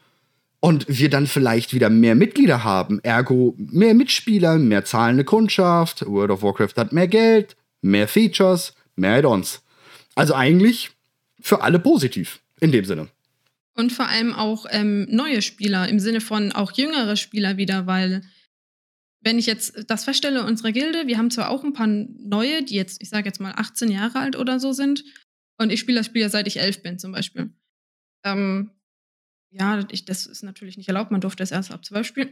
[0.61, 6.31] und wir dann vielleicht wieder mehr Mitglieder haben, ergo mehr Mitspieler, mehr zahlende Kundschaft, World
[6.31, 9.61] of Warcraft hat mehr Geld, mehr Features, mehr Add-ons.
[10.14, 10.93] Also eigentlich
[11.44, 13.09] für alle positiv in dem Sinne.
[13.74, 18.22] Und vor allem auch ähm, neue Spieler, im Sinne von auch jüngere Spieler wieder, weil
[19.20, 22.76] wenn ich jetzt das feststelle, unsere Gilde, wir haben zwar auch ein paar neue, die
[22.76, 25.04] jetzt, ich sage jetzt mal 18 Jahre alt oder so sind,
[25.59, 27.52] und ich spiele das Spiel ja seit ich elf bin zum Beispiel.
[28.24, 28.70] Ähm,
[29.50, 31.12] ja, ich, das ist natürlich nicht erlaubt.
[31.12, 32.30] Man durfte es erst ab zwölf spielen.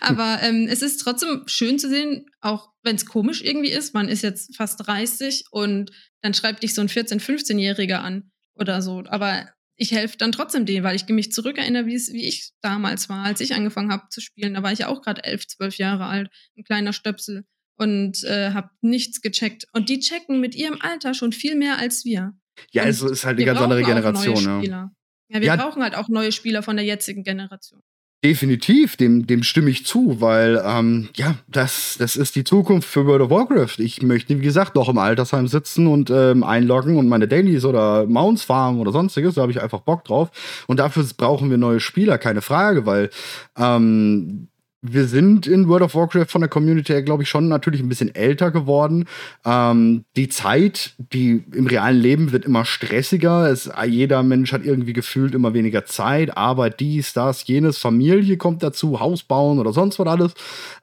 [0.00, 3.94] Aber ähm, es ist trotzdem schön zu sehen, auch wenn es komisch irgendwie ist.
[3.94, 5.90] Man ist jetzt fast 30 und
[6.22, 9.02] dann schreibt dich so ein 14-, 15-Jähriger an oder so.
[9.06, 13.40] Aber ich helfe dann trotzdem denen, weil ich mich zurückerinnere, wie ich damals war, als
[13.40, 14.54] ich angefangen habe zu spielen.
[14.54, 17.44] Da war ich ja auch gerade 11, 12 Jahre alt, ein kleiner Stöpsel
[17.76, 19.66] und äh, habe nichts gecheckt.
[19.72, 22.32] Und die checken mit ihrem Alter schon viel mehr als wir.
[22.72, 24.64] Ja, und es ist halt eine ganz andere Generation.
[24.64, 24.90] Ja.
[25.28, 25.56] ja, wir ja.
[25.56, 27.80] brauchen halt auch neue Spieler von der jetzigen Generation.
[28.24, 33.06] Definitiv, dem, dem stimme ich zu, weil ähm, ja, das, das ist die Zukunft für
[33.06, 33.78] World of Warcraft.
[33.78, 38.06] Ich möchte, wie gesagt, noch im Altersheim sitzen und ähm, einloggen und meine Dailies oder
[38.06, 39.36] Mounts farmen oder sonstiges.
[39.36, 40.30] Da habe ich einfach Bock drauf.
[40.66, 43.10] Und dafür brauchen wir neue Spieler, keine Frage, weil
[43.56, 44.48] ähm,
[44.80, 47.88] wir sind in World of Warcraft von der Community her, glaube ich, schon natürlich ein
[47.88, 49.06] bisschen älter geworden.
[49.44, 53.50] Ähm, die Zeit, die im realen Leben wird immer stressiger.
[53.50, 56.36] Es, jeder Mensch hat irgendwie gefühlt immer weniger Zeit.
[56.36, 60.34] Arbeit, dies, das, jenes, Familie kommt dazu, Haus bauen oder sonst was alles.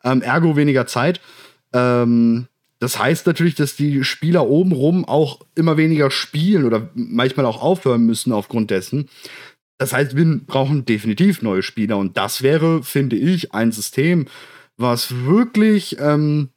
[0.04, 1.22] Ähm, ergo weniger Zeit.
[1.72, 2.48] Ähm,
[2.80, 8.06] das heißt natürlich, dass die Spieler obenrum auch immer weniger spielen oder manchmal auch aufhören
[8.06, 9.08] müssen aufgrund dessen.
[9.78, 14.28] Das heißt, wir brauchen definitiv neue Spieler und das wäre, finde ich, ein System,
[14.78, 15.98] was wirklich.
[16.00, 16.50] Ähm,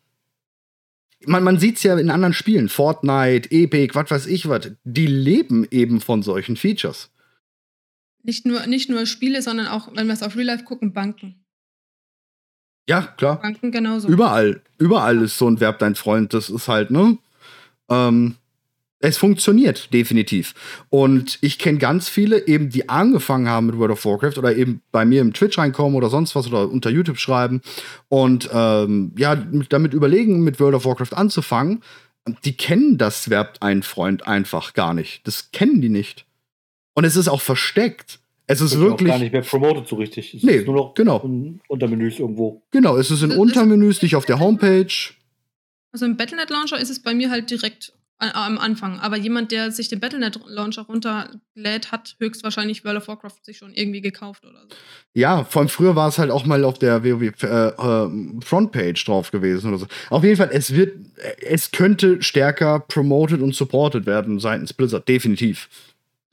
[1.27, 5.07] man, man sieht es ja in anderen Spielen, Fortnite, Epic, was weiß ich was, die
[5.07, 7.11] leben eben von solchen Features.
[8.23, 11.45] Nicht nur, nicht nur Spiele, sondern auch, wenn wir es auf Real Life gucken, Banken.
[12.89, 13.41] Ja, klar.
[13.41, 14.09] Banken genauso.
[14.09, 16.33] Überall, überall ist so ein Verb dein Freund.
[16.35, 17.19] Das ist halt, ne?
[17.91, 18.37] Ähm,
[19.01, 20.55] es funktioniert definitiv.
[20.91, 24.83] Und ich kenne ganz viele, eben die angefangen haben mit World of Warcraft oder eben
[24.91, 27.61] bei mir im Twitch reinkommen oder sonst was oder unter YouTube schreiben
[28.09, 31.83] und ähm, ja, damit überlegen, mit World of Warcraft anzufangen.
[32.45, 35.27] Die kennen das Verb ein Freund einfach gar nicht.
[35.27, 36.27] Das kennen die nicht.
[36.95, 38.19] Und es ist auch versteckt.
[38.47, 39.09] Es ist wirklich.
[39.09, 40.35] gar nicht mehr promoted so richtig.
[40.35, 41.21] Es nee, ist nur noch genau.
[41.21, 42.63] in Untermenüs irgendwo.
[42.71, 44.93] Genau, es ist in Untermenüs, nicht auf der Homepage.
[45.93, 48.99] Also im Battlenet Launcher ist es bei mir halt direkt am Anfang.
[48.99, 53.73] Aber jemand, der sich den Battlenet Launcher runterlädt, hat höchstwahrscheinlich World of Warcraft sich schon
[53.73, 54.77] irgendwie gekauft oder so.
[55.15, 59.31] Ja, von früher war es halt auch mal auf der WoW äh, äh, Frontpage drauf
[59.31, 59.87] gewesen oder so.
[60.11, 60.97] Auf jeden Fall, es wird,
[61.41, 65.69] es könnte stärker promoted und supported werden seitens Blizzard, definitiv.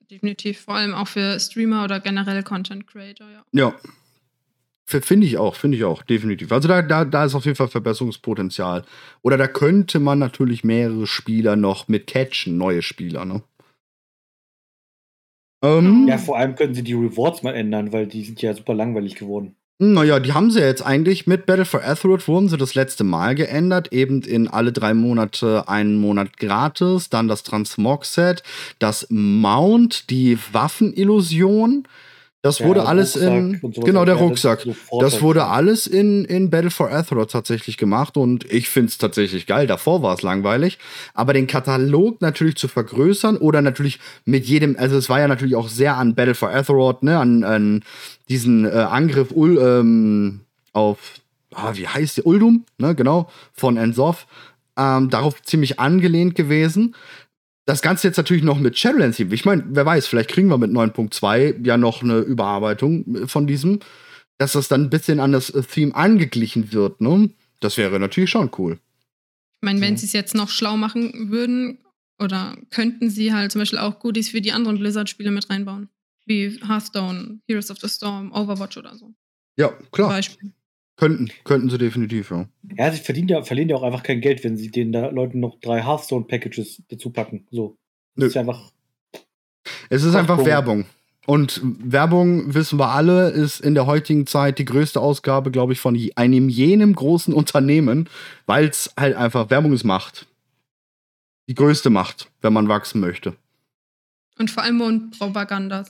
[0.10, 3.44] Definitiv, vor allem auch für Streamer oder generell Content Creator, ja.
[3.52, 3.76] Ja,
[4.88, 6.52] Finde ich auch, finde ich auch, definitiv.
[6.52, 8.84] Also da, da, da ist auf jeden Fall Verbesserungspotenzial.
[9.24, 13.42] Oder da könnte man natürlich mehrere Spieler noch mit catchen, neue Spieler, ne?
[15.64, 18.76] Ähm, ja, vor allem können sie die Rewards mal ändern, weil die sind ja super
[18.76, 19.56] langweilig geworden.
[19.78, 23.36] Naja, die haben sie jetzt eigentlich mit Battle for Azeroth wurden sie das letzte Mal
[23.36, 28.42] geändert, eben in alle drei Monate einen Monat gratis, dann das Transmog-Set,
[28.80, 31.88] das Mount, die Waffenillusion,
[32.46, 33.60] das ja, wurde alles in.
[33.74, 34.68] Genau, der Rucksack.
[35.00, 39.48] Das wurde alles in, in Battle for Azeroth tatsächlich gemacht und ich finde es tatsächlich
[39.48, 39.66] geil.
[39.66, 40.78] Davor war es langweilig.
[41.16, 45.56] Aber den Katalog natürlich zu vergrößern oder natürlich mit jedem, also es war ja natürlich
[45.56, 47.84] auch sehr an Battle for Azeroth, ne, an, an
[48.30, 51.00] diesen äh, Angriff Ul, ähm, auf,
[51.56, 52.28] ah, wie heißt der?
[52.28, 54.28] Uldum, ne, genau, von Ensoth.
[54.78, 56.94] Ähm, darauf ziemlich angelehnt gewesen
[57.66, 59.20] das Ganze jetzt natürlich noch mit Shadowlands.
[59.20, 63.80] Ich meine, wer weiß, vielleicht kriegen wir mit 9.2 ja noch eine Überarbeitung von diesem,
[64.38, 67.02] dass das dann ein bisschen an das Theme angeglichen wird.
[67.02, 67.32] Ne?
[67.60, 68.80] Das wäre natürlich schon cool.
[69.62, 69.98] Ich meine, wenn ja.
[69.98, 71.80] sie es jetzt noch schlau machen würden,
[72.20, 75.90] oder könnten sie halt zum Beispiel auch Goodies für die anderen Blizzard-Spiele mit reinbauen.
[76.26, 79.14] Wie Hearthstone, Heroes of the Storm, Overwatch oder so.
[79.58, 80.10] Ja, klar.
[80.10, 80.54] Beispiel.
[80.98, 82.48] Könnten, könnten sie definitiv, ja.
[82.78, 85.42] Ja, sie verdienen ja, verlieren ja auch einfach kein Geld, wenn sie den da Leuten
[85.42, 87.46] noch drei Hearthstone-Packages dazu packen.
[87.52, 87.78] So.
[88.16, 88.72] Das ist einfach.
[89.90, 90.86] Es ist einfach Werbung.
[91.26, 95.80] Und Werbung, wissen wir alle, ist in der heutigen Zeit die größte Ausgabe, glaube ich,
[95.80, 98.08] von einem jenem großen Unternehmen,
[98.46, 100.28] weil es halt einfach Werbung ist Macht.
[101.50, 103.36] Die größte Macht, wenn man wachsen möchte.
[104.38, 105.86] Und vor allem Mundpropaganda,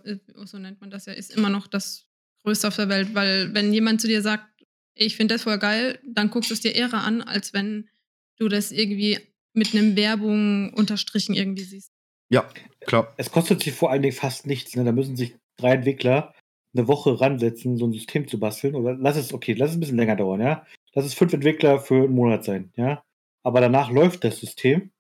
[0.46, 2.06] so nennt man das ja, ist immer noch das
[2.44, 4.46] Größte auf der Welt, weil wenn jemand zu dir sagt,
[4.96, 7.90] ich finde das voll geil, dann guckst du es dir eher an, als wenn
[8.38, 9.20] du das irgendwie
[9.54, 11.92] mit einem Werbung unterstrichen irgendwie siehst.
[12.30, 12.50] Ja,
[12.82, 13.14] klar.
[13.18, 14.76] Es kostet sich vor allen Dingen fast nichts.
[14.76, 14.84] Ne?
[14.84, 16.34] Da müssen sich drei Entwickler
[16.76, 18.76] eine Woche ransetzen, so ein System zu basteln.
[18.76, 20.66] Oder lass es, okay, lass es ein bisschen länger dauern, ja.
[20.94, 23.04] Lass es fünf Entwickler für einen Monat sein, ja.
[23.44, 24.92] Aber danach läuft das System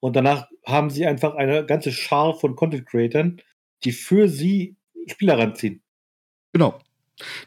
[0.00, 3.40] und danach haben sie einfach eine ganze Schar von Content Creatern,
[3.84, 5.82] die für sie Spieler ranziehen.
[6.52, 6.78] Genau.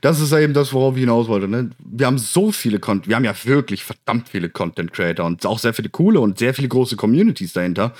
[0.01, 1.47] Das ist ja eben das, worauf ich hinaus wollte.
[1.47, 1.71] Ne?
[1.79, 5.59] Wir haben so viele Content, wir haben ja wirklich verdammt viele Content Creator und auch
[5.59, 7.93] sehr viele coole und sehr viele große Communities dahinter.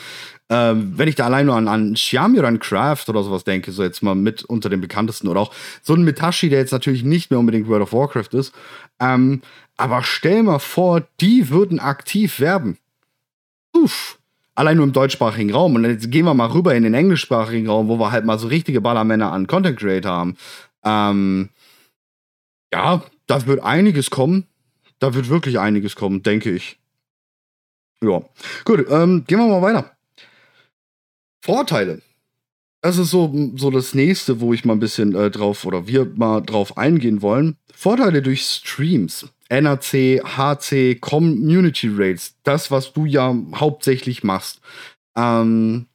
[0.50, 3.72] Ähm, wenn ich da allein nur an, an Xiaomi oder an Craft oder sowas denke,
[3.72, 7.04] so jetzt mal mit unter den bekanntesten oder auch so ein Mitashi, der jetzt natürlich
[7.04, 8.54] nicht mehr unbedingt World of Warcraft ist.
[9.00, 9.42] Ähm,
[9.78, 12.78] aber stell mal vor, die würden aktiv werben.
[13.74, 14.20] Uff
[14.56, 15.76] allein nur im deutschsprachigen Raum.
[15.76, 18.48] Und jetzt gehen wir mal rüber in den englischsprachigen Raum, wo wir halt mal so
[18.48, 20.38] richtige Ballermänner an Content Creator haben.
[20.84, 21.50] Ähm,
[22.74, 24.48] ja, da wird einiges kommen.
[24.98, 26.80] Da wird wirklich einiges kommen, denke ich.
[28.02, 28.24] Ja.
[28.66, 29.92] Gut, ähm, gehen wir mal weiter.
[31.40, 32.02] Vorteile.
[32.82, 36.06] Das ist so, so das nächste, wo ich mal ein bisschen äh, drauf oder wir
[36.16, 37.58] mal drauf eingehen wollen.
[37.74, 39.28] Vorteile durch Streams.
[39.50, 42.36] NRC, HC, Community Rates.
[42.44, 44.62] Das, was du ja hauptsächlich machst.
[45.16, 45.86] Ähm,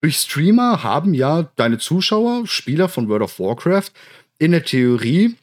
[0.00, 3.92] durch Streamer haben ja deine Zuschauer, Spieler von World of Warcraft,
[4.38, 5.36] in der Theorie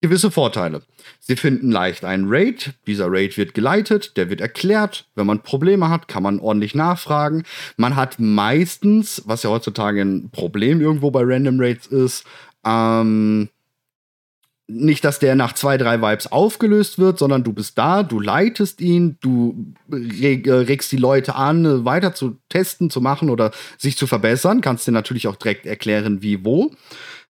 [0.00, 0.82] gewisse Vorteile.
[1.18, 5.06] Sie finden leicht einen Raid, dieser Raid wird geleitet, der wird erklärt.
[5.14, 7.44] Wenn man Probleme hat, kann man ordentlich nachfragen.
[7.76, 12.24] Man hat meistens, was ja heutzutage ein Problem irgendwo bei Random Raids ist,
[12.64, 13.48] ähm,
[14.70, 18.82] nicht, dass der nach zwei, drei Vibes aufgelöst wird, sondern du bist da, du leitest
[18.82, 23.96] ihn, du reg äh, regst die Leute an, weiter zu testen, zu machen oder sich
[23.96, 24.60] zu verbessern.
[24.60, 26.70] Kannst dir natürlich auch direkt erklären, wie, wo.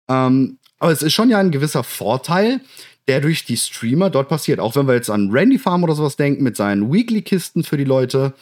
[0.09, 2.59] Ähm, aber es ist schon ja ein gewisser Vorteil,
[3.07, 4.59] der durch die Streamer dort passiert.
[4.59, 7.83] Auch wenn wir jetzt an Randy Farm oder sowas denken, mit seinen Weekly-Kisten für die
[7.83, 8.33] Leute.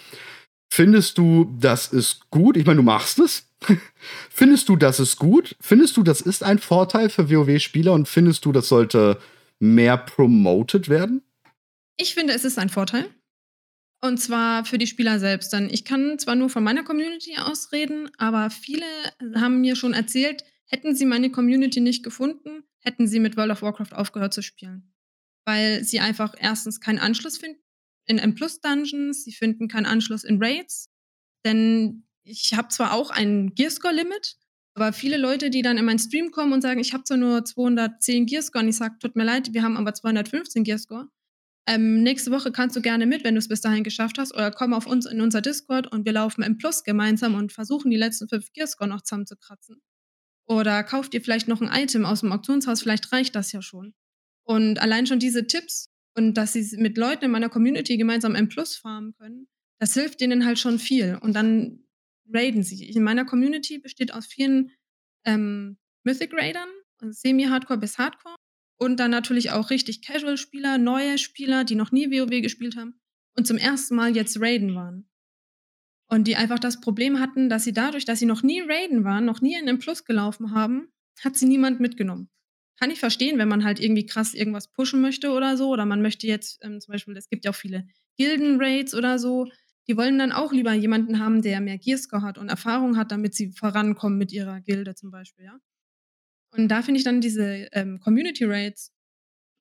[0.72, 2.56] Findest du, das ist gut?
[2.56, 3.50] Ich meine, du machst es.
[4.30, 5.58] findest du, das ist gut?
[5.60, 9.20] Findest du, das ist ein Vorteil für WoW-Spieler und findest du, das sollte
[9.60, 11.22] mehr promoted werden?
[11.98, 13.10] Ich finde, es ist ein Vorteil.
[14.02, 15.52] Und zwar für die Spieler selbst.
[15.52, 18.86] Denn ich kann zwar nur von meiner Community aus reden, aber viele
[19.36, 23.62] haben mir schon erzählt, Hätten sie meine Community nicht gefunden, hätten sie mit World of
[23.62, 24.94] Warcraft aufgehört zu spielen.
[25.46, 27.62] Weil sie einfach erstens keinen Anschluss finden
[28.10, 30.90] in M-Plus-Dungeons, sie finden keinen Anschluss in Raids.
[31.46, 34.36] Denn ich habe zwar auch ein Gearscore-Limit,
[34.74, 37.46] aber viele Leute, die dann in meinen Stream kommen und sagen, ich habe zwar nur
[37.46, 41.08] 210 Gearscore und ich sage, tut mir leid, wir haben aber 215 Gearscore.
[41.68, 44.50] Ähm, nächste Woche kannst du gerne mit, wenn du es bis dahin geschafft hast, oder
[44.50, 47.98] komm auf uns in unser Discord und wir laufen M Plus gemeinsam und versuchen die
[47.98, 49.82] letzten fünf Gearscore noch zusammenzukratzen.
[50.50, 53.94] Oder kauft ihr vielleicht noch ein Item aus dem Auktionshaus, vielleicht reicht das ja schon.
[54.44, 58.50] Und allein schon diese Tipps und dass sie mit Leuten in meiner Community gemeinsam M
[58.50, 59.48] Plus farmen können,
[59.80, 61.20] das hilft denen halt schon viel.
[61.22, 61.84] Und dann
[62.34, 62.90] raiden sie.
[62.90, 64.72] In meiner Community besteht aus vielen
[65.24, 68.36] ähm, Mythic Raidern, Semi-Hardcore bis Hardcore.
[68.80, 73.00] Und dann natürlich auch richtig Casual-Spieler, neue Spieler, die noch nie WoW gespielt haben
[73.36, 75.09] und zum ersten Mal jetzt raiden waren.
[76.10, 79.26] Und die einfach das Problem hatten, dass sie dadurch, dass sie noch nie Raiden waren,
[79.26, 80.90] noch nie in einem Plus gelaufen haben,
[81.24, 82.30] hat sie niemand mitgenommen.
[82.80, 85.70] Kann ich verstehen, wenn man halt irgendwie krass irgendwas pushen möchte oder so.
[85.70, 89.48] Oder man möchte jetzt ähm, zum Beispiel, es gibt ja auch viele Gilden-Raids oder so.
[89.88, 93.36] Die wollen dann auch lieber jemanden haben, der mehr Gearscore hat und Erfahrung hat, damit
[93.36, 95.60] sie vorankommen mit ihrer Gilde zum Beispiel, ja.
[96.52, 98.92] Und da finde ich dann diese ähm, Community-Raids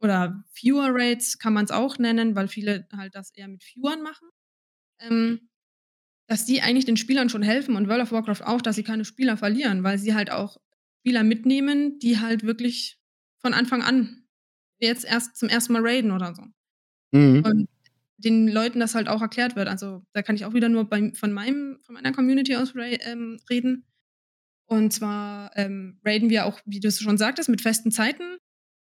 [0.01, 4.29] oder Viewer-Raids kann man es auch nennen, weil viele halt das eher mit Viewern machen.
[5.01, 5.48] Ähm,
[6.29, 9.05] dass die eigentlich den Spielern schon helfen und World of Warcraft auch, dass sie keine
[9.05, 10.59] Spieler verlieren, weil sie halt auch
[11.01, 13.01] Spieler mitnehmen, die halt wirklich
[13.39, 14.25] von Anfang an
[14.79, 16.43] jetzt erst zum ersten Mal raiden oder so.
[17.13, 17.43] Mhm.
[17.45, 17.69] Und
[18.19, 19.69] den Leuten das halt auch erklärt wird.
[19.69, 23.41] Also da kann ich auch wieder nur bei, von, meinem, von meiner Community aus ähm,
[23.49, 23.87] reden.
[24.67, 28.37] Und zwar ähm, raiden wir auch, wie du es schon sagtest, mit festen Zeiten.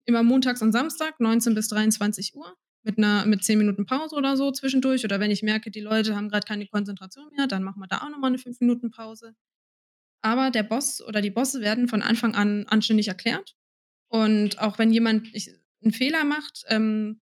[0.06, 4.38] Immer montags und Samstag, 19 bis 23 Uhr mit einer mit zehn Minuten Pause oder
[4.38, 5.04] so zwischendurch.
[5.06, 8.00] Oder wenn ich merke, die Leute haben gerade keine Konzentration mehr, dann machen wir da
[8.00, 9.36] auch nochmal eine fünf Minuten Pause.
[10.22, 13.56] Aber der Boss oder die Bosse werden von Anfang an anständig erklärt.
[14.10, 15.28] Und auch wenn jemand
[15.82, 17.22] einen Fehler macht, ähm,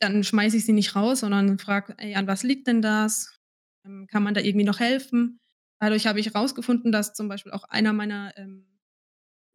[0.00, 3.38] dann schmeiße ich sie nicht raus, sondern frage, ey, an was liegt denn das?
[3.84, 5.40] Ähm, kann man da irgendwie noch helfen?
[5.80, 8.66] Dadurch habe ich herausgefunden, dass zum Beispiel auch einer meiner ähm,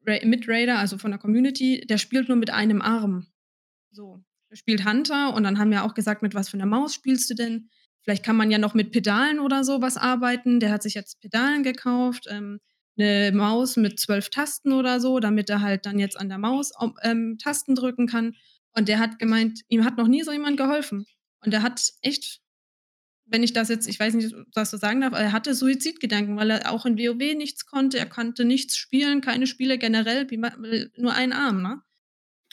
[0.06, 3.28] Mitraider, also von der Community, der spielt nur mit einem Arm.
[3.92, 7.30] So spielt Hunter und dann haben wir auch gesagt, mit was für einer Maus spielst
[7.30, 7.70] du denn?
[8.04, 10.60] Vielleicht kann man ja noch mit Pedalen oder sowas arbeiten.
[10.60, 12.60] Der hat sich jetzt Pedalen gekauft, ähm,
[12.98, 16.72] eine Maus mit zwölf Tasten oder so, damit er halt dann jetzt an der Maus
[17.02, 18.36] ähm, Tasten drücken kann.
[18.74, 21.06] Und der hat gemeint, ihm hat noch nie so jemand geholfen.
[21.44, 22.42] Und er hat echt,
[23.26, 26.52] wenn ich das jetzt, ich weiß nicht, was du sagen darf, er hatte Suizidgedanken, weil
[26.52, 30.28] er auch in WoW nichts konnte, er konnte nichts spielen, keine Spiele generell,
[30.98, 31.82] nur einen Arm, ne?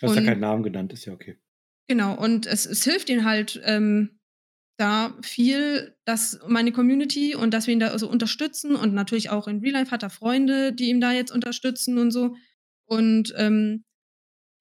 [0.01, 1.39] Du hast ja keinen Namen genannt, ist ja okay.
[1.89, 4.19] Genau, und es, es hilft ihnen halt ähm,
[4.79, 9.47] da viel, dass meine Community und dass wir ihn da so unterstützen und natürlich auch
[9.49, 12.37] in Real Life hat er Freunde, die ihm da jetzt unterstützen und so
[12.87, 13.85] und ähm,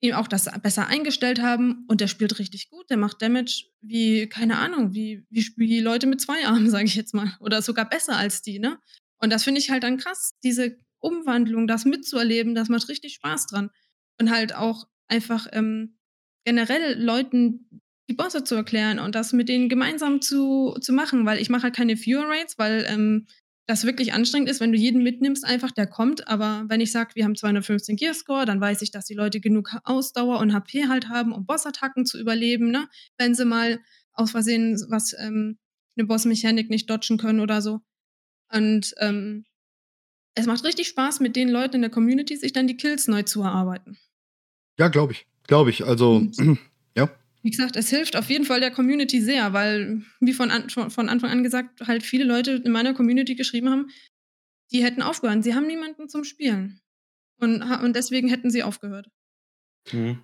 [0.01, 4.27] ihm auch das besser eingestellt haben und der spielt richtig gut, der macht Damage wie,
[4.27, 7.87] keine Ahnung, wie, wie, wie Leute mit zwei Armen, sage ich jetzt mal, oder sogar
[7.87, 8.79] besser als die, ne?
[9.19, 13.47] Und das finde ich halt dann krass, diese Umwandlung, das mitzuerleben, das macht richtig Spaß
[13.47, 13.69] dran.
[14.19, 15.97] Und halt auch einfach ähm,
[16.45, 21.39] generell Leuten die Bosse zu erklären und das mit denen gemeinsam zu, zu machen, weil
[21.39, 23.27] ich mache halt keine Viewer Rates, weil ähm,
[23.67, 26.27] das wirklich anstrengend ist, wenn du jeden mitnimmst, einfach der kommt.
[26.27, 29.39] Aber wenn ich sage, wir haben 215 Gear Score, dann weiß ich, dass die Leute
[29.39, 32.87] genug Ausdauer und HP halt haben, um Bossattacken zu überleben, ne?
[33.17, 33.79] Wenn sie mal
[34.13, 35.57] aus Versehen was, ähm,
[35.95, 37.79] eine Bossmechanik nicht dodgen können oder so.
[38.51, 39.45] Und ähm,
[40.35, 43.23] es macht richtig Spaß, mit den Leuten in der Community sich dann die Kills neu
[43.23, 43.97] zu erarbeiten.
[44.77, 45.25] Ja, glaube ich.
[45.47, 45.85] Glaube ich.
[45.85, 46.37] Also, Und-
[46.97, 47.09] ja.
[47.43, 51.09] Wie gesagt, es hilft auf jeden Fall der Community sehr, weil, wie von, an, von
[51.09, 53.87] Anfang an gesagt, halt viele Leute in meiner Community geschrieben haben,
[54.71, 55.43] die hätten aufgehört.
[55.43, 56.79] Sie haben niemanden zum Spielen.
[57.39, 59.09] Und, und deswegen hätten sie aufgehört.
[59.91, 60.23] Mhm.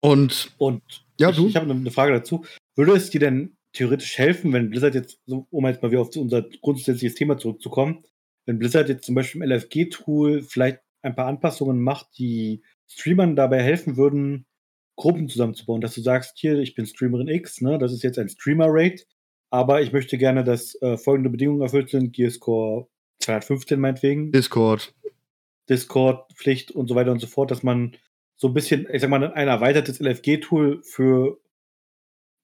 [0.00, 0.82] Und Und
[1.18, 1.48] Ja, ich, du?
[1.48, 2.44] ich habe eine Frage dazu.
[2.76, 6.14] Würde es dir denn theoretisch helfen, wenn Blizzard jetzt, so, um jetzt mal wieder auf
[6.16, 8.04] unser grundsätzliches Thema zurückzukommen,
[8.46, 13.62] wenn Blizzard jetzt zum Beispiel im LFG-Tool vielleicht ein paar Anpassungen macht, die Streamern dabei
[13.62, 14.46] helfen würden,
[14.96, 18.28] Gruppen zusammenzubauen, dass du sagst, hier, ich bin Streamerin X, ne, das ist jetzt ein
[18.28, 19.04] Streamer-Rate,
[19.50, 22.88] aber ich möchte gerne, dass äh, folgende Bedingungen erfüllt sind, Gearscore
[23.20, 24.94] 215 meinetwegen, Discord.
[25.68, 27.96] Discord-Pflicht und so weiter und so fort, dass man
[28.36, 31.40] so ein bisschen, ich sag mal, ein erweitertes LFG-Tool für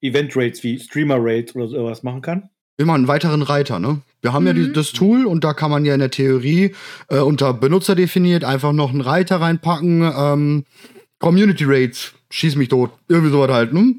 [0.01, 2.49] Event-Rates wie Streamer-Rates oder sowas machen kann.
[2.81, 4.01] Immer einen weiteren Reiter, ne?
[4.21, 4.73] Wir haben ja die, Mhm.
[4.73, 6.73] das Tool und da kann man ja in der Theorie
[7.09, 10.01] äh, unter Benutzer definiert einfach noch einen Reiter reinpacken.
[10.01, 10.65] Ähm,
[11.19, 12.89] Community Rates, schieß mich tot.
[13.07, 13.93] Irgendwie sowas halt, ne?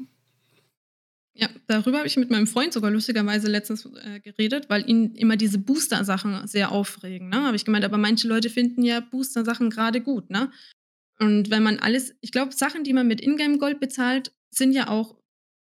[1.35, 5.35] Ja, darüber habe ich mit meinem Freund sogar lustigerweise letztens äh, geredet, weil ihn immer
[5.37, 7.29] diese Booster-Sachen sehr aufregen.
[7.29, 7.37] Ne?
[7.43, 10.29] Habe ich gemeint, aber manche Leute finden ja Booster-Sachen gerade gut.
[10.29, 10.51] Ne?
[11.19, 15.15] Und wenn man alles, ich glaube, Sachen, die man mit Ingame-Gold bezahlt, sind ja auch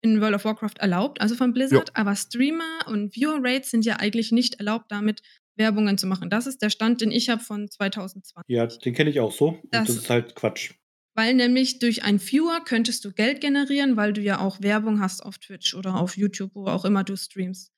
[0.02, 1.91] in World of Warcraft erlaubt, also von Blizzard.
[1.95, 5.22] Aber Streamer und Viewer-Rates sind ja eigentlich nicht erlaubt, damit
[5.56, 6.30] Werbungen zu machen.
[6.30, 8.43] Das ist der Stand, den ich habe von 2020.
[8.47, 9.50] Ja, den kenne ich auch so.
[9.50, 10.74] Und das, Das- ist halt Quatsch.
[11.16, 15.22] Weil nämlich durch ein Viewer könntest du Geld generieren, weil du ja auch Werbung hast
[15.26, 17.74] auf Twitch oder auf YouTube, wo auch immer du streamst.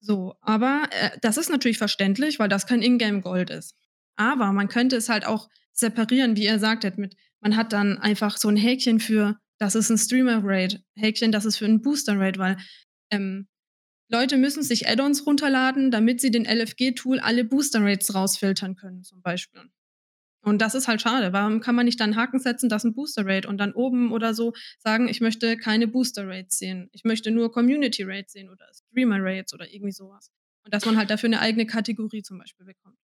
[0.00, 3.76] So, aber äh, das ist natürlich verständlich, weil das kein Ingame-Gold ist.
[4.16, 8.36] Aber man könnte es halt auch separieren, wie ihr sagtet, mit, man hat dann einfach
[8.38, 12.56] so ein Häkchen für, das ist ein Streamer-Rate, Häkchen, das ist für ein Booster-Rate, weil
[13.10, 13.46] ähm,
[14.10, 19.62] Leute müssen sich Add-ons runterladen, damit sie den LFG-Tool alle Booster-Rates rausfiltern können, zum Beispiel.
[20.42, 21.34] Und das ist halt schade.
[21.34, 23.72] Warum kann man nicht dann einen Haken setzen, das ist ein Booster Rate und dann
[23.72, 26.88] oben oder so sagen, ich möchte keine Booster Rates sehen.
[26.92, 30.30] Ich möchte nur Community Rates sehen oder Streamer Rates oder irgendwie sowas.
[30.64, 32.96] Und dass man halt dafür eine eigene Kategorie zum Beispiel bekommt.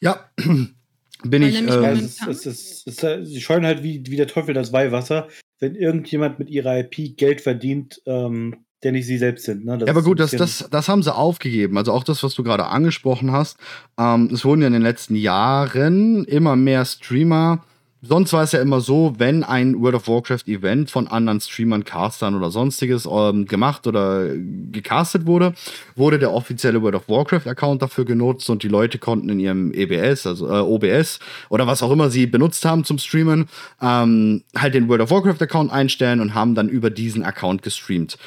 [0.00, 0.76] Ja, bin
[1.24, 1.62] Weil ich.
[1.62, 4.72] Äh, es ist, es ist, es ist, sie scheuen halt wie, wie der Teufel das
[4.72, 5.28] Weihwasser,
[5.62, 9.64] wenn irgendjemand mit ihrer IP Geld verdient, ähm, der nicht sie selbst sind.
[9.64, 9.78] Ne?
[9.80, 11.78] Ja, aber gut, das, das, das haben sie aufgegeben.
[11.78, 13.58] Also auch das, was du gerade angesprochen hast.
[13.96, 17.64] Ähm, es wurden ja in den letzten Jahren immer mehr Streamer.
[18.04, 21.84] Sonst war es ja immer so, wenn ein World of Warcraft Event von anderen Streamern,
[21.84, 24.26] Castern oder sonstiges ähm, gemacht oder
[24.72, 25.54] gecastet wurde,
[25.94, 29.72] wurde der offizielle World of Warcraft Account dafür genutzt und die Leute konnten in ihrem
[29.72, 33.48] EBS, also äh, OBS oder was auch immer sie benutzt haben zum Streamen,
[33.80, 38.18] ähm, halt den World of Warcraft Account einstellen und haben dann über diesen Account gestreamt.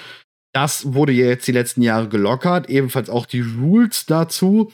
[0.54, 4.72] Das wurde jetzt die letzten Jahre gelockert, ebenfalls auch die Rules dazu,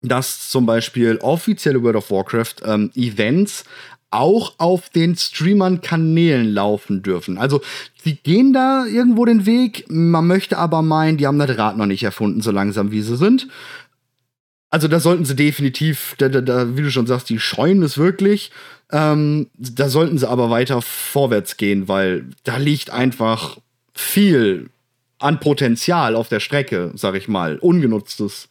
[0.00, 3.64] dass zum Beispiel offizielle World of Warcraft ähm, Events
[4.10, 7.38] auch auf den Streamern Kanälen laufen dürfen.
[7.38, 7.60] Also
[8.02, 11.86] sie gehen da irgendwo den Weg, man möchte aber meinen, die haben das Rad noch
[11.86, 13.48] nicht erfunden, so langsam wie sie sind.
[14.70, 18.52] Also da sollten sie definitiv, da, da, wie du schon sagst, die scheuen es wirklich.
[18.92, 23.58] Ähm, da sollten sie aber weiter vorwärts gehen, weil da liegt einfach
[23.94, 24.70] viel
[25.18, 28.48] an Potenzial auf der Strecke, sag ich mal, ungenutztes.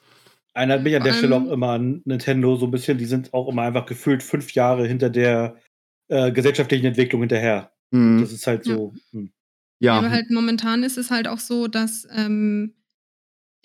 [0.53, 2.97] Erinnert mich an der Vor Stelle auch immer an Nintendo so ein bisschen.
[2.97, 5.57] Die sind auch immer einfach gefühlt fünf Jahre hinter der
[6.09, 7.71] äh, gesellschaftlichen Entwicklung hinterher.
[7.93, 8.93] Hm, Das ist halt so.
[9.11, 9.31] hm.
[9.81, 9.93] Ja.
[9.93, 12.73] ja, Aber halt momentan ist es halt auch so, dass ähm,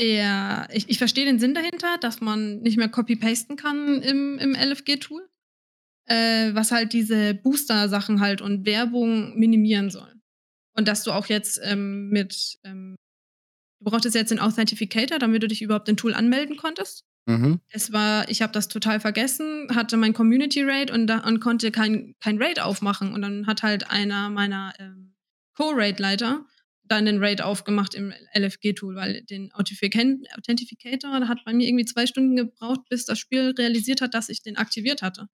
[0.00, 4.54] der, ich, ich verstehe den Sinn dahinter, dass man nicht mehr copy-pasten kann im, im
[4.54, 5.26] LFG-Tool,
[6.06, 10.12] äh, was halt diese Booster-Sachen halt und Werbung minimieren soll.
[10.76, 12.96] Und dass du auch jetzt ähm, mit, ähm,
[13.84, 17.04] du brauchtest jetzt den Authentificator, damit du dich überhaupt im Tool anmelden konntest.
[17.26, 17.60] mhm.
[17.68, 21.70] Es war, ich habe das total vergessen, hatte mein Community Raid und, da, und konnte
[21.70, 23.12] kein, kein Raid aufmachen.
[23.12, 25.14] Und dann hat halt einer meiner ähm,
[25.54, 26.44] Co-Raid-Leiter
[26.86, 32.06] dann den Raid aufgemacht im LFG-Tool, weil den Authentific- Authentificator hat bei mir irgendwie zwei
[32.06, 35.28] Stunden gebraucht, bis das Spiel realisiert hat, dass ich den aktiviert hatte.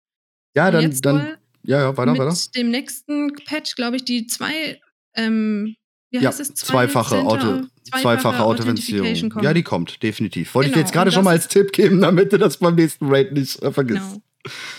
[0.55, 2.37] ja, dann, dann, ja, ja, weiter, mit weiter.
[2.55, 4.79] dem nächsten Patch, glaube ich, die zwei,
[5.15, 5.75] ähm,
[6.11, 6.55] wie Ja, heißt es?
[6.55, 9.31] Zwei zweifache, Center- Auto, zweifache Authentifizierung.
[9.31, 9.45] kommen.
[9.45, 10.55] Ja, die kommt, definitiv.
[10.55, 12.75] Wollte ich Genau, dir jetzt gerade schon mal als Tipp geben, damit du das beim
[12.75, 14.01] nächsten Raid nicht äh, vergisst.
[14.01, 14.23] Genau.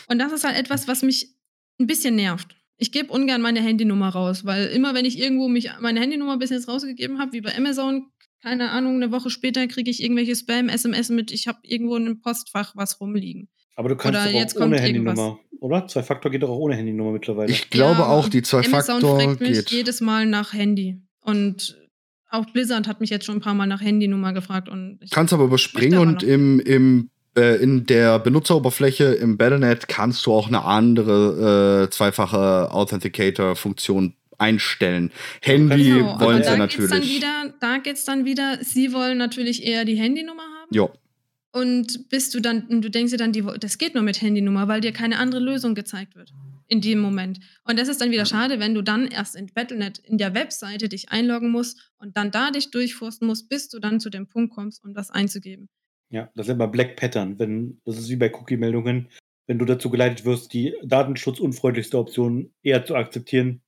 [0.08, 1.36] Und das ist halt etwas, was mich
[1.80, 2.56] ein bisschen nervt.
[2.78, 6.50] Ich gebe ungern meine Handynummer raus, weil immer, wenn ich irgendwo mich meine Handynummer bis
[6.50, 8.08] jetzt rausgegeben habe, wie bei Amazon,
[8.42, 12.22] keine Ahnung, eine Woche später kriege ich irgendwelche Spam-SMS mit, ich habe irgendwo in einem
[12.22, 13.50] Postfach was rumliegen.
[13.76, 15.18] Aber du kannst Oder auch jetzt kommt ohne irgendwas.
[15.18, 15.88] Handynummer, oder?
[15.88, 17.52] Zwei Faktor geht doch auch ohne Handynummer mittlerweile.
[17.52, 19.72] Ich glaube Ja, auch, die Amazon Zwei-Faktor fragt mich geht.
[19.72, 21.02] jedes Mal nach Handy.
[21.30, 21.78] Und
[22.30, 24.70] auch Blizzard hat mich jetzt schon ein paar Mal nach Handynummer gefragt.
[24.70, 30.26] Und ich, Kannst aber überspringen und im, im äh, in der Benutzeroberfläche im Battlenet kannst
[30.26, 35.12] du auch eine andere äh, zweifache Authenticator-Funktion einstellen.
[35.42, 36.90] Handy genau, wollen sie da natürlich.
[36.90, 37.16] natürlich.
[37.18, 40.70] Wieder, da geht es dann wieder, sie wollen natürlich eher die Handynummer haben.
[40.72, 40.90] Ja.
[41.52, 44.82] Und bist du dann, du denkst dir dann, die, das geht nur mit Handynummer, weil
[44.82, 46.32] dir keine andere Lösung gezeigt wird
[46.70, 47.40] in dem Moment.
[47.66, 50.88] Und das ist dann wieder schade, wenn du dann erst in Battlenet in der Webseite
[50.88, 54.54] dich einloggen musst und dann da dich durchforsten musst, bis du dann zu dem Punkt
[54.54, 55.68] kommst, um das einzugeben.
[56.12, 57.38] Ja, das nennt man Black Pattern.
[57.40, 59.10] Wenn, das ist wie bei Cookie-Meldungen.
[59.48, 63.62] Wenn du dazu geleitet wirst, die datenschutzunfreundlichste Option eher zu akzeptieren,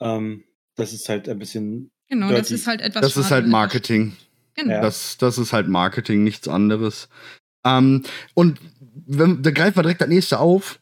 [0.00, 0.44] ähm,
[0.76, 1.90] das ist halt ein bisschen.
[2.08, 2.40] Genau, dirty.
[2.40, 3.02] das ist halt etwas.
[3.02, 4.16] Das ist halt Marketing.
[4.54, 4.72] Genau.
[4.72, 4.80] Ja.
[4.82, 7.08] Das, das ist halt Marketing, nichts anderes.
[7.64, 8.04] Ähm,
[8.34, 8.58] und
[9.06, 10.79] wenn, da greifen wir direkt das nächste auf.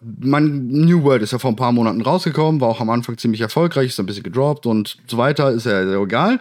[0.00, 3.40] Man, New World ist ja vor ein paar Monaten rausgekommen, war auch am Anfang ziemlich
[3.40, 6.40] erfolgreich, ist ein bisschen gedroppt und so weiter, ist ja egal.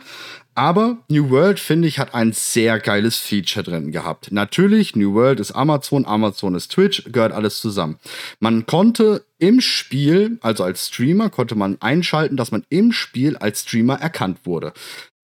[0.57, 4.31] Aber New World, finde ich, hat ein sehr geiles Feature drin gehabt.
[4.31, 7.99] Natürlich, New World ist Amazon, Amazon ist Twitch, gehört alles zusammen.
[8.39, 13.61] Man konnte im Spiel, also als Streamer, konnte man einschalten, dass man im Spiel als
[13.61, 14.73] Streamer erkannt wurde.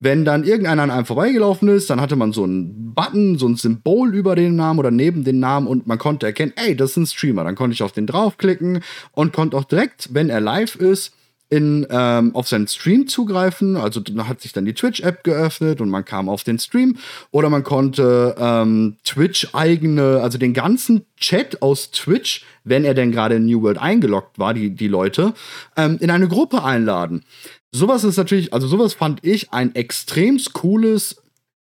[0.03, 3.55] Wenn dann irgendeiner an einem vorbeigelaufen ist, dann hatte man so einen Button, so ein
[3.55, 6.97] Symbol über den Namen oder neben den Namen und man konnte erkennen, ey, das ist
[6.97, 7.45] ein Streamer.
[7.45, 8.83] Dann konnte ich auf den draufklicken
[9.13, 11.13] und konnte auch direkt, wenn er live ist,
[11.53, 13.77] in, ähm, auf seinen Stream zugreifen.
[13.77, 16.97] Also hat sich dann die Twitch-App geöffnet und man kam auf den Stream.
[17.29, 23.35] Oder man konnte ähm, Twitch-eigene, also den ganzen Chat aus Twitch, wenn er denn gerade
[23.35, 25.35] in New World eingeloggt war, die, die Leute,
[25.77, 27.23] ähm, in eine Gruppe einladen.
[27.71, 31.21] Sowas ist natürlich, also sowas fand ich ein extrem cooles,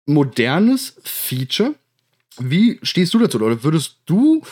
[0.05, 1.75] modernes Feature.
[2.39, 3.41] Wie stehst du dazu?
[3.41, 4.43] Oder würdest du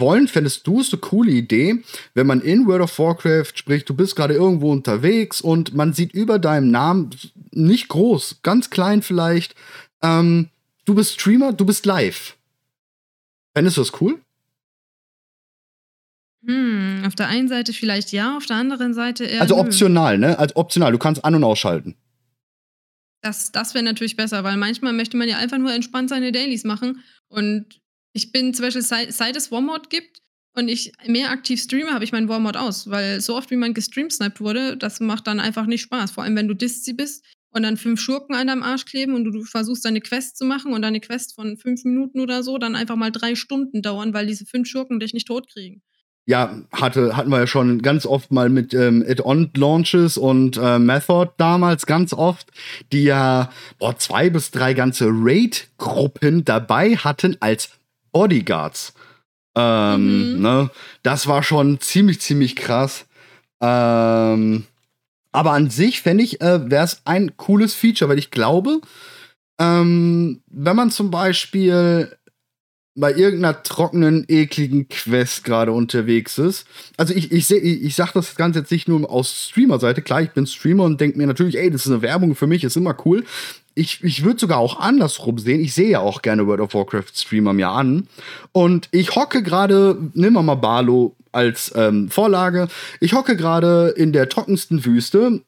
[0.00, 1.82] wollen, fändest du es eine coole Idee,
[2.14, 6.12] wenn man in World of Warcraft spricht, du bist gerade irgendwo unterwegs und man sieht
[6.12, 7.10] über deinem Namen,
[7.50, 9.54] nicht groß, ganz klein vielleicht,
[10.02, 10.48] ähm,
[10.84, 12.36] du bist Streamer, du bist live.
[13.54, 14.18] Fändest du das cool?
[16.46, 19.40] Hm, auf der einen Seite vielleicht ja, auf der anderen Seite eher.
[19.40, 19.60] Also nö.
[19.62, 20.38] optional, ne?
[20.38, 21.96] Also optional, du kannst an- und ausschalten.
[23.22, 26.64] Das, das wäre natürlich besser, weil manchmal möchte man ja einfach nur entspannt seine Dailies
[26.64, 27.02] machen.
[27.28, 27.80] Und
[28.14, 30.22] ich bin zum Beispiel, seit, seit es Warmod gibt
[30.54, 32.88] und ich mehr aktiv streame, habe ich meinen Warmod aus.
[32.88, 36.12] Weil so oft, wie man gestreamsniped wurde, das macht dann einfach nicht Spaß.
[36.12, 39.24] Vor allem, wenn du Diszi bist und dann fünf Schurken an deinem Arsch kleben und
[39.24, 42.56] du, du versuchst deine Quest zu machen und deine Quest von fünf Minuten oder so
[42.56, 45.82] dann einfach mal drei Stunden dauern, weil diese fünf Schurken dich nicht totkriegen.
[46.26, 51.32] Ja, hatte, hatten wir ja schon ganz oft mal mit ähm, It-On-Launches und äh, Method
[51.36, 52.50] damals ganz oft,
[52.92, 57.70] die ja boah, zwei bis drei ganze Raid-Gruppen dabei hatten als
[58.14, 58.94] Bodyguards.
[59.56, 60.42] Ähm, Mhm.
[60.42, 60.70] ne?
[61.02, 63.04] Das war schon ziemlich, ziemlich krass.
[63.60, 64.64] Ähm,
[65.32, 68.80] aber an sich fände ich, äh, wäre es ein cooles Feature, weil ich glaube,
[69.60, 72.16] ähm, wenn man zum Beispiel
[72.96, 76.64] bei irgendeiner trockenen, ekligen Quest gerade unterwegs ist.
[76.96, 80.00] Also ich, ich, seh, ich, ich sag das Ganze jetzt nicht nur aus Streamer-Seite.
[80.00, 82.62] Klar, ich bin Streamer und denke mir natürlich, ey, das ist eine Werbung für mich,
[82.62, 83.24] ist immer cool.
[83.74, 85.60] Ich, ich würde sogar auch andersrum sehen.
[85.60, 88.08] Ich sehe ja auch gerne World of Warcraft-Streamer mir an.
[88.52, 92.68] Und ich hocke gerade, nimm mal Barlo als ähm, Vorlage.
[93.00, 95.42] Ich hocke gerade in der trockensten Wüste,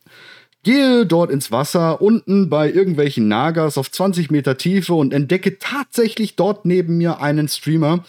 [0.64, 6.34] gehe dort ins Wasser, unten bei irgendwelchen Nagas auf 20 Meter Tiefe und entdecke tatsächlich
[6.34, 8.04] dort neben mir einen Streamer.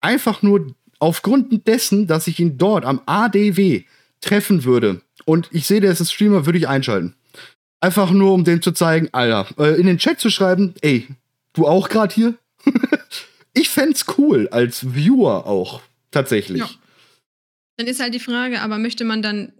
[0.00, 3.84] Einfach nur aufgrund dessen, dass ich ihn dort am ADW
[4.20, 5.00] treffen würde.
[5.24, 7.14] Und ich sehe, der ist ein Streamer, würde ich einschalten.
[7.82, 11.08] Einfach nur, um dem zu zeigen, Alter, äh, in den Chat zu schreiben, ey,
[11.52, 12.38] du auch gerade hier?
[13.54, 16.60] ich fänd's cool, als Viewer auch, tatsächlich.
[16.60, 16.70] Ja.
[17.76, 19.52] Dann ist halt die Frage, aber möchte man dann.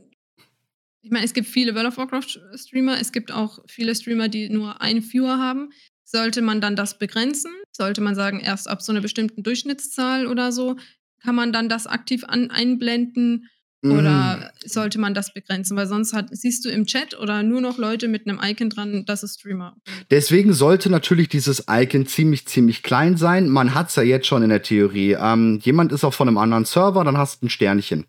[1.01, 4.81] Ich meine, es gibt viele World of Warcraft-Streamer, es gibt auch viele Streamer, die nur
[4.81, 5.73] einen Viewer haben.
[6.05, 7.51] Sollte man dann das begrenzen?
[7.73, 10.77] Sollte man sagen, erst ab so einer bestimmten Durchschnittszahl oder so,
[11.21, 13.49] kann man dann das aktiv an, einblenden?
[13.85, 15.77] Oder sollte man das begrenzen?
[15.77, 19.05] Weil sonst hat, siehst du im Chat oder nur noch Leute mit einem Icon dran,
[19.07, 19.77] das ist Streamer.
[20.11, 23.49] Deswegen sollte natürlich dieses Icon ziemlich, ziemlich klein sein.
[23.49, 25.17] Man hat's ja jetzt schon in der Theorie.
[25.21, 28.07] Ähm, jemand ist auch von einem anderen Server, dann hast du ein Sternchen.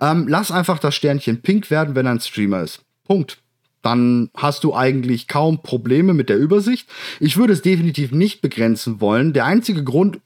[0.00, 2.80] Ähm, lass einfach das Sternchen pink werden, wenn er ein Streamer ist.
[3.04, 3.38] Punkt.
[3.82, 6.88] Dann hast du eigentlich kaum Probleme mit der Übersicht.
[7.18, 9.32] Ich würde es definitiv nicht begrenzen wollen.
[9.32, 10.20] Der einzige Grund,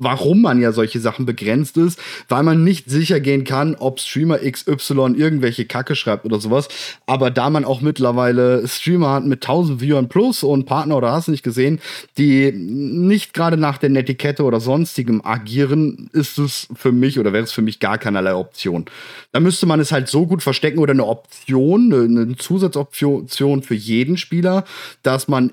[0.00, 4.38] warum man ja solche Sachen begrenzt ist, weil man nicht sicher gehen kann, ob Streamer
[4.38, 6.68] XY irgendwelche Kacke schreibt oder sowas.
[7.06, 11.28] Aber da man auch mittlerweile Streamer hat mit 1000 Viewern plus und Partner oder hast
[11.28, 11.80] nicht gesehen,
[12.18, 17.44] die nicht gerade nach der Netiquette oder sonstigem agieren, ist es für mich oder wäre
[17.44, 18.86] es für mich gar keinerlei Option.
[19.32, 24.16] Da müsste man es halt so gut verstecken oder eine Option, eine Zusatzoption für jeden
[24.16, 24.64] Spieler,
[25.04, 25.52] dass man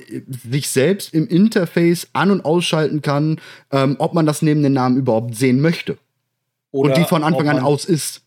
[0.49, 3.39] sich selbst im Interface an- und ausschalten kann,
[3.71, 5.97] ähm, ob man das neben den Namen überhaupt sehen möchte.
[6.71, 8.23] Oder und die von Anfang an aus ist.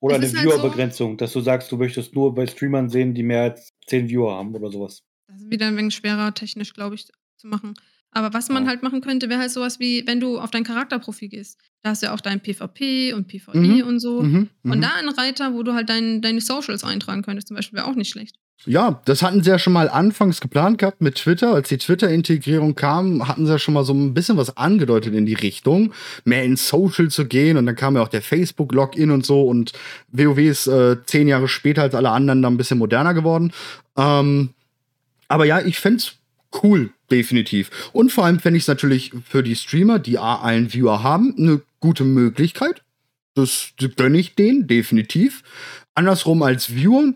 [0.00, 3.14] Oder eine ist halt so- Viewer-Begrenzung, dass du sagst, du möchtest nur bei Streamern sehen,
[3.14, 5.02] die mehr als 10 Viewer haben oder sowas.
[5.28, 7.74] Das ist wieder ein wenig schwerer technisch, glaube ich, zu machen.
[8.14, 8.70] Aber was man Ja.
[8.70, 11.58] halt machen könnte, wäre halt sowas wie, wenn du auf dein Charakterprofil gehst.
[11.82, 13.82] Da hast du ja auch dein PvP und PvE Mhm.
[13.86, 14.22] und so.
[14.22, 14.70] Mhm, mhm.
[14.72, 17.86] Und da einen Reiter, wo du halt dein, deine Socials eintragen könntest, zum Beispiel, wäre
[17.88, 18.36] auch nicht schlecht.
[18.66, 21.52] Ja, das hatten sie ja schon mal anfangs geplant gehabt mit Twitter.
[21.52, 25.26] Als die Twitter-Integrierung kam, hatten sie ja schon mal so ein bisschen was angedeutet in
[25.26, 25.92] die Richtung,
[26.24, 27.56] mehr in Social zu gehen.
[27.58, 29.42] Und dann kam ja auch der Facebook-Login und so.
[29.42, 29.72] Und
[30.12, 33.52] WoW ist äh, zehn Jahre später als alle anderen dann ein bisschen moderner geworden.
[33.98, 34.50] Ähm,
[35.28, 36.14] aber ja, ich fänd's
[36.62, 37.90] cool, definitiv.
[37.92, 41.62] Und vor allem fände ich es natürlich für die Streamer, die einen Viewer haben, eine
[41.78, 42.82] gute Möglichkeit.
[43.34, 45.42] Das gönne ich denen, definitiv.
[45.94, 47.14] Andersrum als Viewer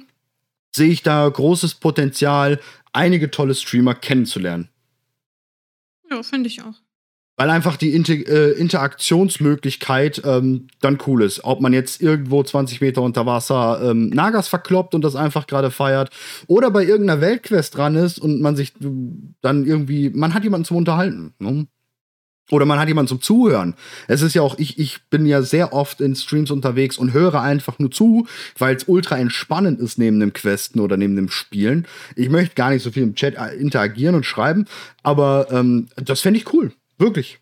[0.74, 2.61] sehe ich da großes Potenzial,
[2.92, 4.68] einige tolle Streamer kennenzulernen.
[6.11, 6.74] Ja, finde ich auch.
[7.39, 11.45] Weil einfach die Inter äh, Interaktionsmöglichkeit ähm, dann cool ist.
[11.45, 15.70] Ob man jetzt irgendwo 20 Meter unter Wasser ähm, Nagas verkloppt und das einfach gerade
[15.70, 16.11] feiert
[16.49, 18.89] oder bei irgendeiner Weltquest dran ist und man sich äh,
[19.41, 21.32] dann irgendwie, man hat jemanden zum Unterhalten.
[21.39, 21.68] Ne?
[22.51, 23.74] Oder man hat jemanden zum Zuhören.
[24.07, 27.41] Es ist ja auch, ich, ich bin ja sehr oft in Streams unterwegs und höre
[27.43, 28.26] einfach nur zu,
[28.57, 31.86] weil es ultra entspannend ist neben dem Questen oder neben dem Spielen.
[32.16, 34.64] Ich möchte gar nicht so viel im Chat äh, interagieren und schreiben,
[35.03, 36.72] aber ähm, das fände ich cool.
[36.99, 37.40] Wirklich.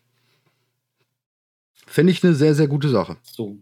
[1.85, 3.17] Finde ich eine sehr, sehr gute Sache.
[3.23, 3.61] So.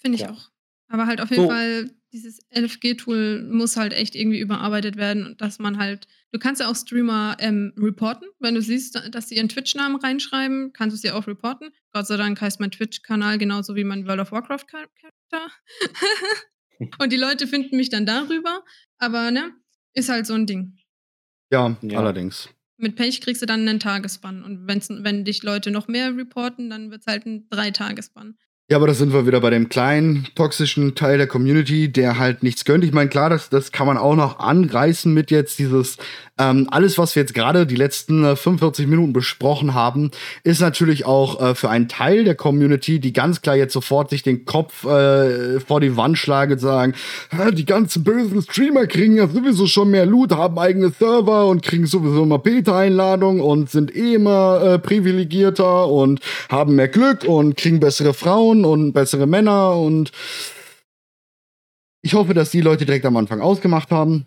[0.00, 0.30] Finde ich Ja.
[0.30, 0.50] auch.
[0.86, 1.48] Aber halt auf jeden So.
[1.48, 6.60] Fall, dieses LFG-Tool muss halt echt irgendwie überarbeitet werden und dass man halt, du kannst
[6.60, 11.00] ja auch Streamer ähm, reporten, wenn du siehst, dass sie ihren Twitch-Namen reinschreiben, kannst du
[11.00, 11.70] sie auch reporten.
[11.92, 15.48] Gott sei Dank heißt mein Twitch-Kanal genauso wie mein World of Warcraft-Charakter.
[17.00, 18.64] und die Leute finden mich dann darüber,
[18.98, 19.52] aber ne,
[19.94, 20.78] ist halt so ein Ding.
[21.52, 21.98] Ja, Ja.
[21.98, 22.48] allerdings.
[22.78, 26.70] Mit Pech kriegst du dann einen Tagesbann und wenn's, wenn dich Leute noch mehr reporten,
[26.70, 28.36] dann wird es halt ein Drei-Tagesbann.
[28.70, 32.42] Ja, aber da sind wir wieder bei dem kleinen, toxischen Teil der Community, der halt
[32.42, 32.84] nichts gönnt.
[32.84, 35.96] Ich meine, klar, das, das kann man auch noch anreißen mit jetzt dieses,
[36.38, 40.10] ähm, alles, was wir jetzt gerade die letzten äh, 45 Minuten besprochen haben,
[40.44, 44.22] ist natürlich auch äh, für einen Teil der Community, die ganz klar jetzt sofort sich
[44.22, 46.94] den Kopf äh, vor die Wand schlagen und sagen,
[47.30, 51.62] "Hä, die ganzen bösen Streamer kriegen ja sowieso schon mehr Loot, haben eigene Server und
[51.62, 57.56] kriegen sowieso immer Beta-Einladungen und sind eh immer äh, privilegierter und haben mehr Glück und
[57.56, 60.12] kriegen bessere Frauen und bessere Männer und
[62.02, 64.26] ich hoffe, dass die Leute direkt am Anfang ausgemacht haben.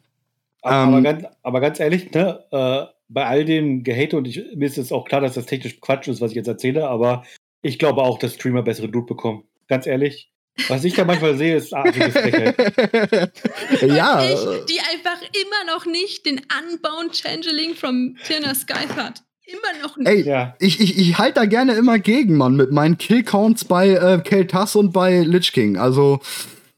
[0.62, 4.66] Aber, Ähm, ganz, aber ganz ehrlich, ne, äh, bei all dem Gehate und ich, mir
[4.68, 7.24] ist es auch klar, dass das technisch Quatsch ist, was ich jetzt erzähle, aber
[7.62, 9.44] ich glaube auch, dass Streamer bessere Loot bekommen.
[9.68, 10.32] Ganz ehrlich.
[10.68, 12.14] Was ich da manchmal sehe, ist artiges
[13.82, 19.24] ja, Ich, die einfach immer noch nicht den Unbound Changeling from Tirna Skype hat.
[19.46, 20.08] Immer noch nicht.
[20.08, 20.56] ey, Ja.
[20.60, 24.76] ich, ich, ich halte da gerne immer gegen, Mann, mit meinen Killcounts bei äh, Keltas
[24.76, 25.78] und bei Lich King.
[25.78, 26.20] Also,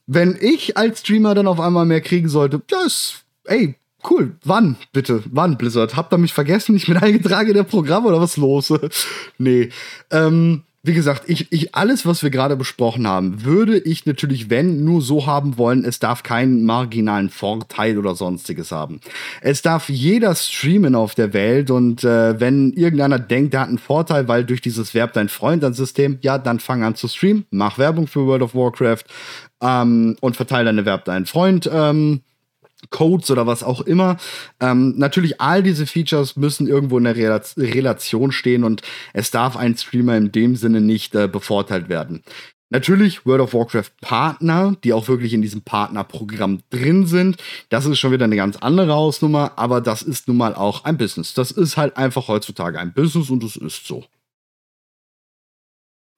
[0.06, 3.76] wenn ich als Streamer dann auf einmal mehr kriegen sollte, das, ey,
[4.10, 4.36] cool.
[4.44, 5.24] Wann, bitte?
[5.32, 5.96] Wann, Blizzard?
[5.96, 6.76] Habt ihr mich vergessen?
[6.76, 8.74] Ich bin eingetragen in der Programm oder was los?
[9.38, 9.70] nee.
[10.12, 14.84] Ähm, wie gesagt, ich, ich, alles, was wir gerade besprochen haben, würde ich natürlich, wenn,
[14.84, 19.00] nur so haben wollen, es darf keinen marginalen Vorteil oder sonstiges haben.
[19.40, 23.78] Es darf jeder streamen auf der Welt und äh, wenn irgendeiner denkt, der hat einen
[23.78, 27.46] Vorteil, weil durch dieses Verb dein Freund ein System, ja, dann fang an zu streamen,
[27.50, 29.06] mach Werbung für World of Warcraft
[29.62, 31.70] ähm, und verteile deine Verb deinen Freund.
[31.72, 32.24] Ähm,
[32.90, 34.18] Codes oder was auch immer.
[34.60, 38.82] Ähm, natürlich, all diese Features müssen irgendwo in der Rela Relation stehen und
[39.14, 42.24] es darf ein Streamer in dem Sinne nicht äh, bevorteilt werden.
[42.70, 47.38] Natürlich World of Warcraft Partner, die auch wirklich in diesem Partnerprogramm drin sind.
[47.70, 50.98] Das ist schon wieder eine ganz andere Hausnummer, aber das ist nun mal auch ein
[50.98, 51.36] Business.
[51.36, 54.06] Das ist halt einfach heutzutage ein Business und es ist so.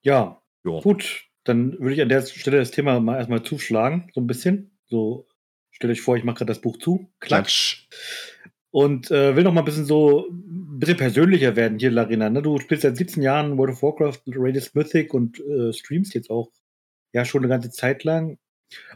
[0.03, 0.80] Ja, Ja.
[0.80, 1.26] gut.
[1.43, 4.72] Dann würde ich an der Stelle das Thema mal erstmal zuschlagen, so ein bisschen.
[4.88, 5.28] So,
[5.76, 7.10] stellt euch vor, ich mache gerade das Buch zu.
[7.20, 7.88] Klatsch.
[8.72, 12.30] Und äh, will noch mal ein bisschen so ein bisschen persönlicher werden hier, Larina.
[12.30, 12.42] Ne?
[12.42, 16.50] Du spielst seit 17 Jahren World of Warcraft, Radius Mythic und äh, streamst jetzt auch
[17.14, 18.38] ja schon eine ganze Zeit lang.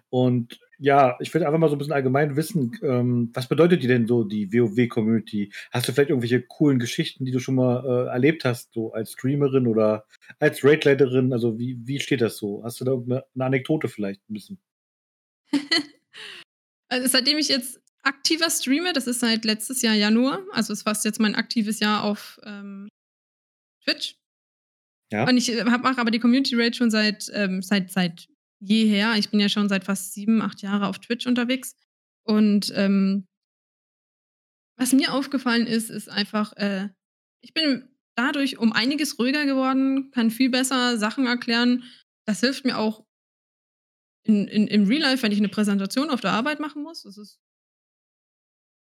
[0.09, 3.89] Und ja, ich würde einfach mal so ein bisschen allgemein wissen, ähm, was bedeutet dir
[3.89, 5.51] denn so die WoW-Community?
[5.71, 9.11] Hast du vielleicht irgendwelche coolen Geschichten, die du schon mal äh, erlebt hast, so als
[9.11, 10.05] Streamerin oder
[10.39, 11.33] als Raidleiterin?
[11.33, 12.63] Also wie, wie steht das so?
[12.63, 14.59] Hast du da irgendeine eine Anekdote vielleicht ein bisschen?
[16.89, 20.83] also seitdem ich jetzt aktiver streame, das ist seit letztes Jahr Januar, also es ist
[20.83, 22.89] fast jetzt mein aktives Jahr auf ähm,
[23.83, 24.15] Twitch.
[25.11, 25.27] Ja.
[25.27, 28.27] Und ich äh, mache aber die Community Raid schon seit, ähm, seit, seit
[28.59, 29.15] jeher.
[29.15, 31.75] Ich bin ja schon seit fast sieben, acht Jahren auf Twitch unterwegs.
[32.23, 33.25] Und ähm,
[34.77, 36.89] was mir aufgefallen ist, ist einfach, äh,
[37.41, 41.83] ich bin dadurch um einiges ruhiger geworden, kann viel besser Sachen erklären.
[42.25, 43.05] Das hilft mir auch
[44.23, 47.03] in, in, im Real Life, wenn ich eine Präsentation auf der Arbeit machen muss.
[47.03, 47.39] Das ist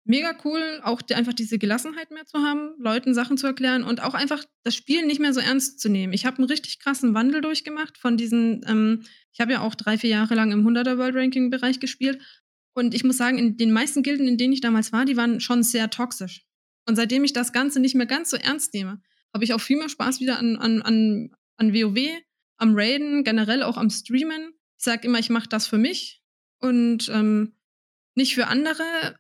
[0.05, 4.03] mega cool, auch die, einfach diese Gelassenheit mehr zu haben, Leuten Sachen zu erklären und
[4.03, 6.13] auch einfach das Spiel nicht mehr so ernst zu nehmen.
[6.13, 9.99] Ich habe einen richtig krassen Wandel durchgemacht von diesen, ähm, ich habe ja auch drei,
[9.99, 12.21] vier Jahre lang im 100er World Ranking Bereich gespielt
[12.75, 15.41] und ich muss sagen, in den meisten Gilden, in denen ich damals war, die waren
[15.41, 16.47] schon sehr toxisch.
[16.87, 19.03] Und seitdem ich das Ganze nicht mehr ganz so ernst nehme,
[19.35, 21.99] habe ich auch viel mehr Spaß wieder an, an, an, an WoW,
[22.57, 24.53] am Raiden, generell auch am Streamen.
[24.79, 26.23] Ich sage immer, ich mache das für mich
[26.61, 27.55] und ähm,
[28.15, 29.17] nicht für andere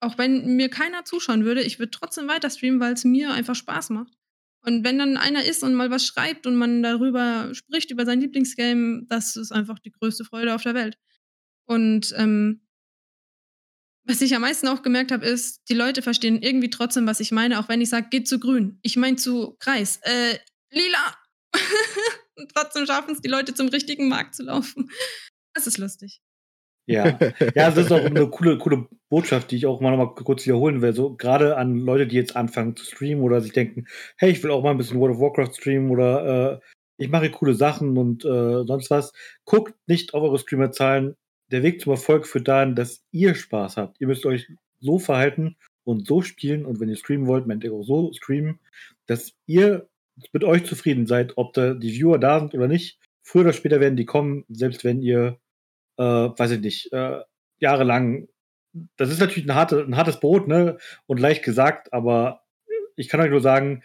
[0.00, 3.54] auch wenn mir keiner zuschauen würde, ich würde trotzdem weiter streamen, weil es mir einfach
[3.54, 4.12] Spaß macht.
[4.62, 8.20] Und wenn dann einer ist und mal was schreibt und man darüber spricht, über sein
[8.20, 10.96] Lieblingsgame, das ist einfach die größte Freude auf der Welt.
[11.64, 12.66] Und ähm,
[14.04, 17.30] was ich am meisten auch gemerkt habe, ist, die Leute verstehen irgendwie trotzdem, was ich
[17.30, 18.78] meine, auch wenn ich sage, geht zu grün.
[18.82, 20.00] Ich meine zu Kreis.
[20.02, 20.38] Äh,
[20.70, 21.16] lila.
[22.38, 24.90] und trotzdem schaffen es die Leute zum richtigen Markt zu laufen.
[25.54, 26.20] Das ist lustig.
[26.86, 27.18] Ja,
[27.54, 30.46] ja, das ist auch eine coole, coole Botschaft, die ich auch mal noch mal kurz
[30.46, 30.94] wiederholen will.
[30.94, 33.86] So gerade an Leute, die jetzt anfangen zu streamen oder sich denken,
[34.16, 36.60] hey, ich will auch mal ein bisschen World of Warcraft streamen oder äh,
[36.96, 39.12] ich mache coole Sachen und äh, sonst was.
[39.44, 41.14] Guckt nicht auf eure Streamerzahlen.
[41.52, 44.00] Der Weg zum Erfolg führt dahin, dass ihr Spaß habt.
[44.00, 44.48] Ihr müsst euch
[44.80, 48.60] so verhalten und so spielen und wenn ihr streamen wollt, meint ihr auch so streamen,
[49.06, 49.88] dass ihr
[50.32, 52.98] mit euch zufrieden seid, ob da die Viewer da sind oder nicht.
[53.22, 55.38] Früher oder später werden die kommen, selbst wenn ihr
[55.98, 57.20] äh, weiß ich nicht, äh,
[57.58, 58.28] jahrelang.
[58.96, 60.78] Das ist natürlich ein, harte, ein hartes Brot, ne?
[61.06, 62.42] Und leicht gesagt, aber
[62.96, 63.82] ich kann euch nur sagen,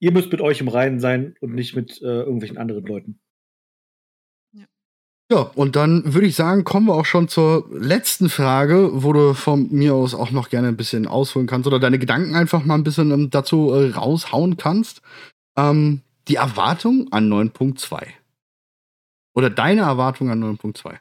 [0.00, 3.20] ihr müsst mit euch im Reinen sein und nicht mit äh, irgendwelchen anderen Leuten.
[5.30, 9.34] Ja, und dann würde ich sagen, kommen wir auch schon zur letzten Frage, wo du
[9.34, 12.76] von mir aus auch noch gerne ein bisschen ausholen kannst oder deine Gedanken einfach mal
[12.76, 15.02] ein bisschen ähm, dazu äh, raushauen kannst.
[15.56, 18.06] Ähm, die Erwartung an 9.2.
[19.34, 20.98] Oder deine Erwartung an 9.2.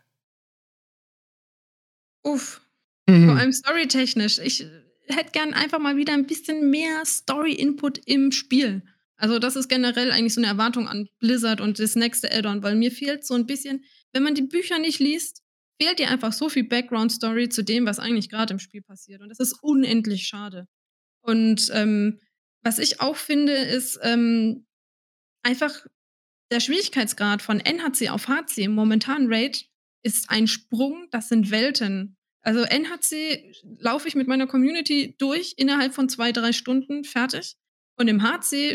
[2.24, 2.62] Uff.
[3.08, 3.28] Mhm.
[3.28, 4.40] Vor allem storytechnisch.
[4.40, 4.66] Ich
[5.08, 8.84] hätte gern einfach mal wieder ein bisschen mehr Story-Input im Spiel.
[9.18, 12.76] Also, das ist generell eigentlich so eine Erwartung an Blizzard und das nächste Add-on, weil
[12.76, 15.44] mir fehlt so ein bisschen, wenn man die Bücher nicht liest,
[15.82, 19.22] fehlt dir einfach so viel Background-Story zu dem, was eigentlich gerade im Spiel passiert.
[19.22, 20.68] Und das ist unendlich schade.
[21.22, 22.20] Und ähm,
[22.66, 24.66] was ich auch finde, ist ähm,
[25.44, 25.86] einfach
[26.52, 29.68] der Schwierigkeitsgrad von NHC auf HC im momentanen Raid
[30.04, 32.18] ist ein Sprung, das sind Welten.
[32.42, 37.56] Also NHC laufe ich mit meiner Community durch innerhalb von zwei, drei Stunden fertig.
[37.98, 38.74] Und im HC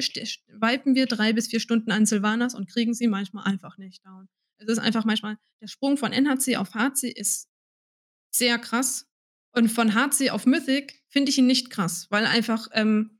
[0.48, 4.28] wipen wir drei bis vier Stunden an Sylvanas und kriegen sie manchmal einfach nicht down.
[4.58, 7.48] Es ist einfach manchmal, der Sprung von NHC auf HC ist
[8.32, 9.08] sehr krass.
[9.52, 13.19] Und von HC auf Mythic finde ich ihn nicht krass, weil einfach ähm,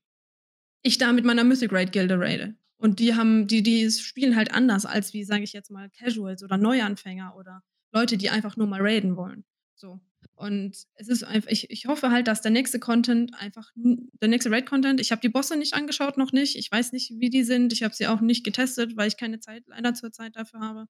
[0.83, 2.55] ich da mit meiner Mythic Raid Gilde raide.
[2.77, 6.43] Und die haben, die, die spielen halt anders als wie, sage ich jetzt mal, Casuals
[6.43, 7.63] oder Neuanfänger oder
[7.93, 9.45] Leute, die einfach nur mal raiden wollen.
[9.75, 10.01] So.
[10.35, 14.51] Und es ist einfach, ich, ich hoffe halt, dass der nächste Content einfach, der nächste
[14.51, 16.57] Raid-Content, ich habe die Bosse nicht angeschaut, noch nicht.
[16.57, 17.75] Ich weiß nicht, wie die sind.
[17.75, 20.87] Ich habe sie auch nicht getestet, weil ich keine Zeit leider zur Zeit dafür habe.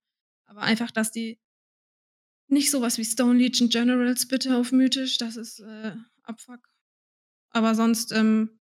[0.46, 1.40] Aber einfach, dass die
[2.46, 6.60] nicht sowas wie Stone Legion Generals bitte auf mythisch, das ist äh, Abfuck.
[7.50, 8.59] Aber sonst ähm,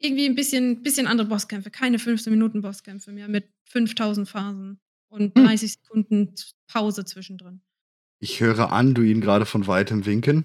[0.00, 5.36] irgendwie ein bisschen, bisschen andere Bosskämpfe, keine 15 Minuten Bosskämpfe mehr mit 5000 Phasen und
[5.36, 5.68] 30 hm.
[5.68, 6.34] Sekunden
[6.66, 7.60] Pause zwischendrin.
[8.18, 10.44] Ich höre an, du ihn gerade von weitem winken.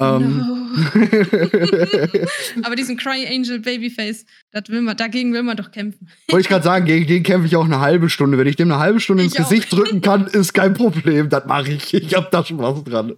[0.00, 0.38] Ähm.
[0.38, 0.54] No.
[2.64, 4.24] Aber diesen Cry Angel Babyface,
[4.66, 6.08] will man, dagegen will man doch kämpfen.
[6.28, 8.36] Wollte ich gerade sagen, gegen den kämpfe ich auch eine halbe Stunde.
[8.36, 11.28] Wenn ich dem eine halbe Stunde ins Gesicht drücken kann, ist kein Problem.
[11.28, 11.94] Das mache ich.
[11.94, 13.14] Ich habe da schon was dran.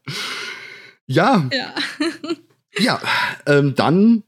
[1.06, 1.48] Ja.
[1.50, 1.74] Ja.
[2.78, 3.00] ja,
[3.46, 4.22] ähm, dann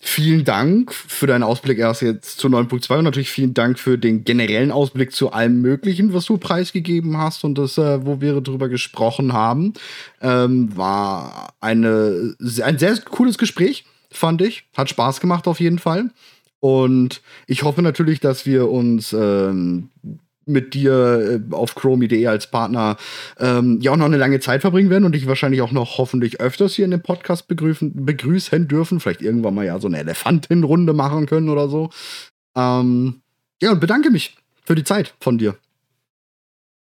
[0.00, 4.22] Vielen Dank für deinen Ausblick erst jetzt zu 9.2 und natürlich vielen Dank für den
[4.22, 8.68] generellen Ausblick zu allem Möglichen, was du preisgegeben hast und das, äh, wo wir darüber
[8.68, 9.74] gesprochen haben.
[10.20, 14.64] Ähm, war eine, ein sehr cooles Gespräch, fand ich.
[14.76, 16.10] Hat Spaß gemacht auf jeden Fall.
[16.60, 19.90] Und ich hoffe natürlich, dass wir uns ähm,
[20.48, 22.96] mit dir äh, auf chromie.de als Partner
[23.38, 26.40] ähm, ja auch noch eine lange Zeit verbringen werden und dich wahrscheinlich auch noch hoffentlich
[26.40, 29.00] öfters hier in dem Podcast begrüßen, begrüßen dürfen.
[29.00, 31.90] Vielleicht irgendwann mal ja so eine Elefantenrunde machen können oder so.
[32.56, 33.20] Ähm,
[33.62, 35.56] ja, und bedanke mich für die Zeit von dir.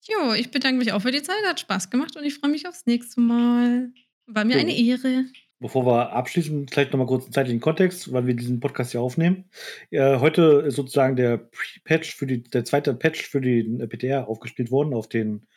[0.07, 1.43] Jo, ich bedanke mich auch für die Zeit.
[1.47, 3.89] Hat Spaß gemacht und ich freue mich aufs nächste Mal.
[4.27, 4.59] War mir Jo.
[4.59, 5.25] eine Ehre.
[5.59, 9.45] Bevor wir abschließen, vielleicht nochmal kurz einen zeitlichen Kontext, weil wir diesen Podcast hier aufnehmen.
[9.89, 14.27] Äh, heute ist sozusagen der Pre-Patch für die, der zweite Patch für den äh, PTR
[14.27, 15.47] aufgespielt worden auf den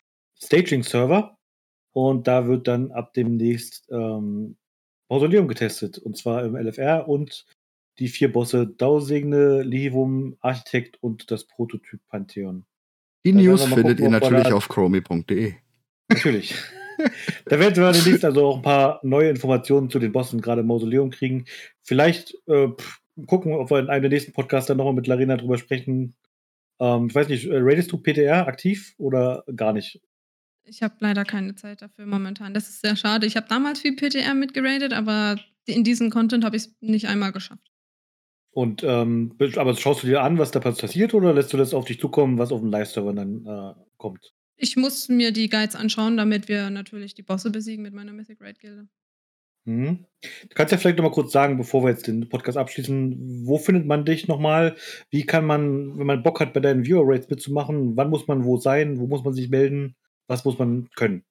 [0.41, 1.37] Staging-Server.
[1.91, 4.55] Und da wird dann ab demnächst ähm,
[5.09, 5.97] Mausoleum getestet.
[5.97, 7.45] Und zwar im LFR und
[7.99, 12.65] die vier Bosse Dausegne, Livum, Architekt und das Prototyp Pantheon.
[13.25, 15.55] Die News findet gucken, ihr natürlich auf chromie.de.
[16.07, 16.55] Natürlich.
[17.45, 20.67] da werden wir demnächst also auch ein paar neue Informationen zu den Bossen, gerade im
[20.67, 21.45] Mausoleum, kriegen.
[21.81, 25.37] Vielleicht äh, pff, gucken, ob wir in einem der nächsten Podcasts dann nochmal mit Larena
[25.37, 26.15] drüber sprechen.
[26.79, 30.01] Ähm, ich weiß nicht, äh, ratest du PTR aktiv oder gar nicht?
[30.63, 32.53] Ich habe leider keine Zeit dafür momentan.
[32.53, 33.25] Das ist sehr schade.
[33.25, 37.31] Ich habe damals viel PTR mitgeradet, aber in diesem Content habe ich es nicht einmal
[37.31, 37.71] geschafft.
[38.51, 41.73] Und ähm, be- aber schaust du dir an, was da passiert, oder lässt du das
[41.73, 44.33] auf dich zukommen, was auf dem Live-Server dann äh, kommt?
[44.61, 48.41] Ich muss mir die Guides anschauen, damit wir natürlich die Bosse besiegen mit meiner Mythic
[48.41, 48.89] Raid Gilde.
[49.63, 50.05] Mhm.
[50.21, 53.57] Du kannst ja vielleicht noch mal kurz sagen, bevor wir jetzt den Podcast abschließen, wo
[53.57, 54.75] findet man dich nochmal?
[55.11, 58.43] Wie kann man, wenn man Bock hat, bei deinen Viewer Rates mitzumachen, wann muss man
[58.43, 58.99] wo sein?
[58.99, 59.95] Wo muss man sich melden?
[60.27, 61.23] Was muss man können?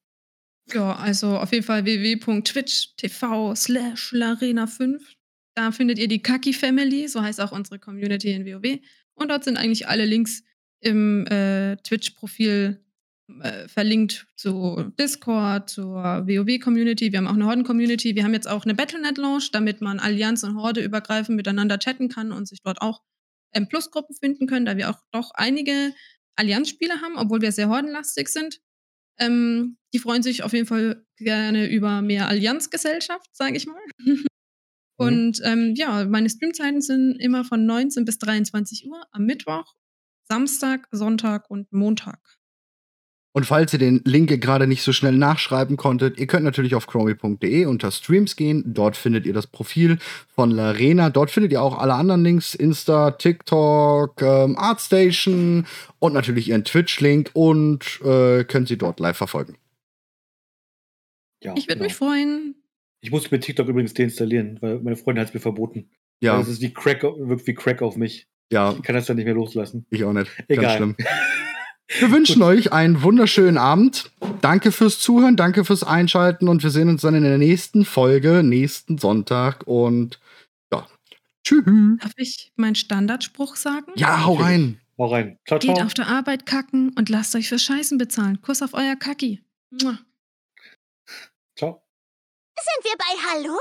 [0.73, 5.01] Ja, also auf jeden Fall www.twitch.tv slash larena5.
[5.55, 8.79] Da findet ihr die Kaki Family, so heißt auch unsere Community in WoW.
[9.15, 10.45] Und dort sind eigentlich alle Links
[10.81, 12.81] im äh, Twitch-Profil
[13.43, 17.13] äh, verlinkt zu Discord, zur WoW-Community.
[17.13, 18.15] Wir haben auch eine Horden-Community.
[18.15, 22.33] Wir haben jetzt auch eine Battlenet-Launch, damit man Allianz und Horde übergreifend miteinander chatten kann
[22.33, 23.03] und sich dort auch
[23.53, 25.95] ähm, Plus-Gruppen finden können, da wir auch doch einige
[26.37, 28.61] Allianz-Spieler haben, obwohl wir sehr hordenlastig sind.
[29.19, 33.81] Ähm, die freuen sich auf jeden Fall gerne über mehr Allianzgesellschaft, sage ich mal.
[34.97, 39.75] Und ähm, ja, meine Streamzeiten sind immer von 19 bis 23 Uhr am Mittwoch,
[40.29, 42.38] Samstag, Sonntag und Montag.
[43.39, 46.89] Und falls ihr den Link gerade nicht so schnell nachschreiben konntet, ihr könnt natürlich auf
[46.89, 48.65] chromie.de unter Streams gehen.
[48.67, 49.99] Dort findet ihr das Profil
[50.35, 51.09] von Larena.
[51.09, 55.67] Dort findet ihr auch alle anderen Links: Insta, TikTok, ähm, Artstation
[56.01, 59.57] und natürlich ihren Twitch-Link und äh, könnt sie dort live verfolgen.
[61.41, 61.85] Ja, Ich würde genau.
[61.85, 62.57] mich freuen.
[63.03, 65.89] Ich musste mir TikTok übrigens deinstallieren, weil meine Freundin hat es mir verboten.
[66.21, 68.27] Ja, Das ist wie Crack, wirkt wie Crack auf mich.
[68.53, 69.87] ja, Ich kann das dann nicht mehr loslassen.
[69.91, 70.37] ich auch nicht.
[70.39, 70.77] Ganz Egal.
[70.77, 70.97] schlimm.
[71.89, 74.11] Wir wünschen euch einen wunderschönen Abend.
[74.43, 78.43] Danke fürs Zuhören, danke fürs Einschalten und wir sehen uns dann in der nächsten Folge,
[78.43, 80.21] nächsten Sonntag und
[80.71, 80.87] ja,
[81.43, 81.65] tschüss.
[82.01, 83.91] Darf ich meinen Standardspruch sagen?
[83.97, 84.81] Ja, hau rein.
[84.99, 85.39] Hau rein.
[85.47, 85.87] Ciao, Geht ciao.
[85.87, 88.43] auf der Arbeit kacken und lasst euch für Scheißen bezahlen.
[88.43, 89.43] Kuss auf euer Kacki.
[89.71, 89.99] Mua.
[91.57, 91.83] Ciao.
[92.59, 93.59] Sind wir bei Hallo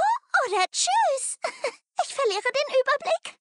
[0.48, 1.38] oder Tschüss?
[2.00, 3.40] Ich verliere den Überblick.